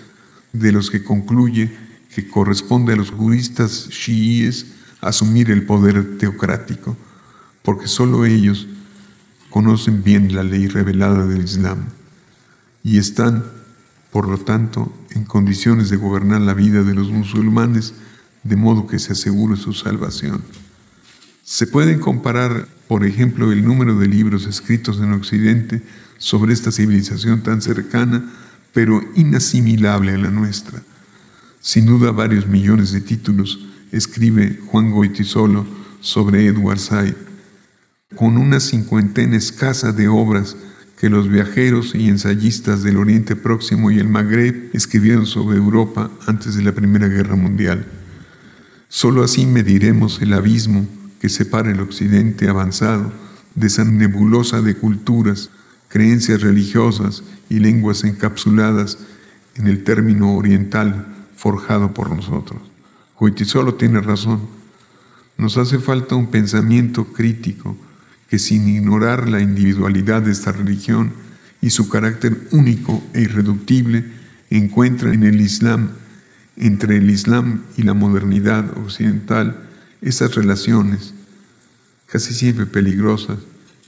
de 0.53 0.73
los 0.73 0.91
que 0.91 1.05
concluye 1.05 1.71
que 2.15 2.29
corresponde 2.29 2.95
a 2.95 2.97
los 2.97 3.11
juristas 3.11 3.89
chiíes 3.91 4.67
asumir 5.01 5.51
el 5.51 5.65
poder 5.67 6.19
teocrático, 6.19 6.97
porque 7.63 7.89
sólo 7.89 8.25
ellos 8.25 8.67
conocen 9.51 10.03
bien 10.03 10.35
la 10.35 10.43
ley 10.43 10.67
revelada 10.67 11.27
del 11.27 11.45
Islam 11.45 11.87
y 12.83 12.99
están 12.99 13.45
por 14.17 14.29
lo 14.29 14.39
tanto, 14.39 14.91
en 15.11 15.25
condiciones 15.25 15.91
de 15.91 15.99
gobernar 15.99 16.41
la 16.41 16.55
vida 16.55 16.83
de 16.83 16.95
los 16.95 17.11
musulmanes, 17.11 17.93
de 18.45 18.57
modo 18.57 18.87
que 18.87 18.99
se 18.99 19.13
asegure 19.13 19.59
su 19.59 19.75
salvación. 19.75 20.43
Se 21.49 21.69
pueden 21.69 22.01
comparar, 22.01 22.67
por 22.89 23.07
ejemplo, 23.07 23.53
el 23.53 23.65
número 23.65 23.97
de 23.97 24.09
libros 24.09 24.47
escritos 24.47 24.99
en 24.99 25.13
Occidente 25.13 25.81
sobre 26.19 26.53
esta 26.53 26.73
civilización 26.73 27.45
tan 27.45 27.63
cercana, 27.63 28.33
pero 28.75 29.01
inasimilable 29.15 30.13
a 30.13 30.19
la 30.19 30.31
nuestra. 30.33 30.83
Sin 31.61 31.87
duda, 31.87 32.11
varios 32.11 32.49
millones 32.49 32.91
de 32.91 33.01
títulos 33.01 33.65
escribe 33.93 34.59
Juan 34.67 34.91
Goitisolo 34.91 35.65
sobre 36.01 36.47
Edward 36.47 36.81
Said, 36.81 37.15
con 38.17 38.39
una 38.39 38.59
cincuentena 38.59 39.37
escasa 39.37 39.93
de 39.93 40.09
obras 40.09 40.57
que 40.99 41.11
los 41.11 41.29
viajeros 41.29 41.95
y 41.95 42.09
ensayistas 42.09 42.83
del 42.83 42.97
Oriente 42.97 43.37
Próximo 43.37 43.93
y 43.93 44.01
el 44.01 44.09
Magreb 44.09 44.71
escribieron 44.73 45.27
sobre 45.27 45.59
Europa 45.59 46.11
antes 46.27 46.57
de 46.57 46.65
la 46.65 46.73
Primera 46.73 47.07
Guerra 47.07 47.37
Mundial. 47.37 47.87
Solo 48.89 49.23
así 49.23 49.47
mediremos 49.47 50.21
el 50.21 50.33
abismo 50.33 50.89
separa 51.29 51.71
el 51.71 51.81
Occidente 51.81 52.49
avanzado 52.49 53.13
de 53.55 53.67
esa 53.67 53.85
nebulosa 53.85 54.61
de 54.61 54.77
culturas, 54.77 55.51
creencias 55.89 56.43
religiosas 56.43 57.23
y 57.49 57.59
lenguas 57.59 58.05
encapsuladas 58.05 58.99
en 59.57 59.67
el 59.67 59.85
término 59.85 60.35
oriental 60.35 61.07
forjado 61.37 61.95
por 61.95 62.15
nosotros. 62.15 62.61
solo 63.45 63.75
tiene 63.75 64.01
razón. 64.01 64.41
Nos 65.39 65.57
hace 65.59 65.79
falta 65.79 66.15
un 66.15 66.29
pensamiento 66.29 67.05
crítico 67.13 67.77
que 68.29 68.39
sin 68.39 68.69
ignorar 68.69 69.29
la 69.29 69.41
individualidad 69.41 70.23
de 70.23 70.33
esta 70.33 70.53
religión 70.53 71.13
y 71.61 71.71
su 71.71 71.89
carácter 71.89 72.49
único 72.51 73.03
e 73.13 73.23
irreductible, 73.23 74.05
encuentra 74.51 75.13
en 75.13 75.25
el 75.25 75.41
Islam, 75.41 75.91
entre 76.57 76.97
el 76.97 77.11
Islam 77.11 77.63
y 77.77 77.83
la 77.83 77.95
modernidad 77.95 78.77
occidental, 78.79 79.69
esas 80.01 80.35
relaciones, 80.35 81.15
casi 82.07 82.35
siempre 82.35 82.67
peligrosas, 82.67 83.39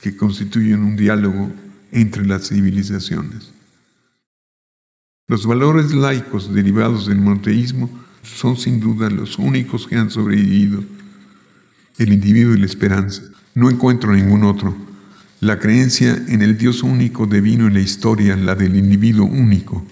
que 0.01 0.17
constituyen 0.17 0.83
un 0.83 0.97
diálogo 0.97 1.51
entre 1.91 2.25
las 2.27 2.49
civilizaciones. 2.49 3.53
Los 5.27 5.47
valores 5.47 5.93
laicos 5.93 6.55
derivados 6.55 7.07
del 7.07 7.19
monoteísmo 7.19 7.91
son 8.23 8.57
sin 8.57 8.81
duda 8.81 9.11
los 9.11 9.39
únicos 9.39 9.87
que 9.87 9.97
han 9.97 10.11
sobrevivido 10.11 10.83
el 11.99 12.13
individuo 12.13 12.55
y 12.55 12.59
la 12.59 12.67
esperanza. 12.67 13.23
No 13.55 13.71
encuentro 13.71 14.15
ningún 14.15 14.45
otro. 14.45 14.75
La 15.41 15.59
creencia 15.59 16.17
en 16.29 16.43
el 16.43 16.57
Dios 16.57 16.83
único 16.83 17.27
divino 17.27 17.67
en 17.67 17.75
la 17.75 17.81
historia, 17.81 18.37
la 18.37 18.55
del 18.55 18.77
individuo 18.77 19.27
único, 19.27 19.85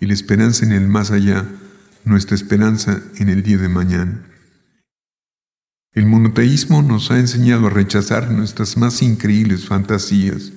y 0.00 0.06
la 0.06 0.14
esperanza 0.14 0.64
en 0.64 0.72
el 0.72 0.88
más 0.88 1.10
allá, 1.10 1.46
nuestra 2.04 2.34
esperanza 2.34 3.00
en 3.16 3.28
el 3.28 3.42
día 3.42 3.58
de 3.58 3.68
mañana. 3.68 4.31
El 5.94 6.06
monoteísmo 6.06 6.80
nos 6.80 7.10
ha 7.10 7.18
enseñado 7.18 7.66
a 7.66 7.70
rechazar 7.70 8.30
nuestras 8.30 8.78
más 8.78 9.02
increíbles 9.02 9.66
fantasías, 9.66 10.52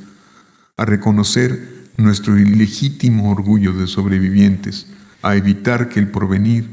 a 0.77 0.85
reconocer 0.85 1.89
nuestro 1.97 2.39
ilegítimo 2.39 3.29
orgullo 3.31 3.73
de 3.73 3.87
sobrevivientes, 3.87 4.87
a 5.21 5.35
evitar 5.35 5.89
que 5.89 5.99
el 5.99 6.07
porvenir 6.07 6.69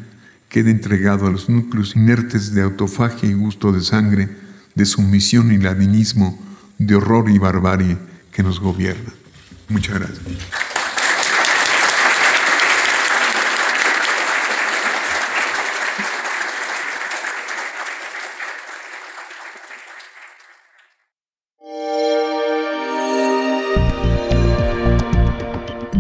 quede 0.48 0.70
entregado 0.70 1.27
a 1.27 1.33
los 1.33 1.48
núcleos 1.48 1.96
inertes 1.96 2.55
de 2.55 2.62
autofagia 2.62 3.29
y 3.29 3.33
gusto 3.33 3.72
de 3.72 3.81
sangre, 3.81 4.29
de 4.77 4.87
sumisión 4.87 5.51
y 5.51 5.59
ladinismo, 5.59 6.38
de 6.79 6.94
horror 6.94 7.31
y 7.31 7.38
barbarie 7.38 7.98
que 8.31 8.44
nos 8.44 8.61
gobierna. 8.61 9.12
Muchas 9.68 9.98
gracias. 9.98 10.20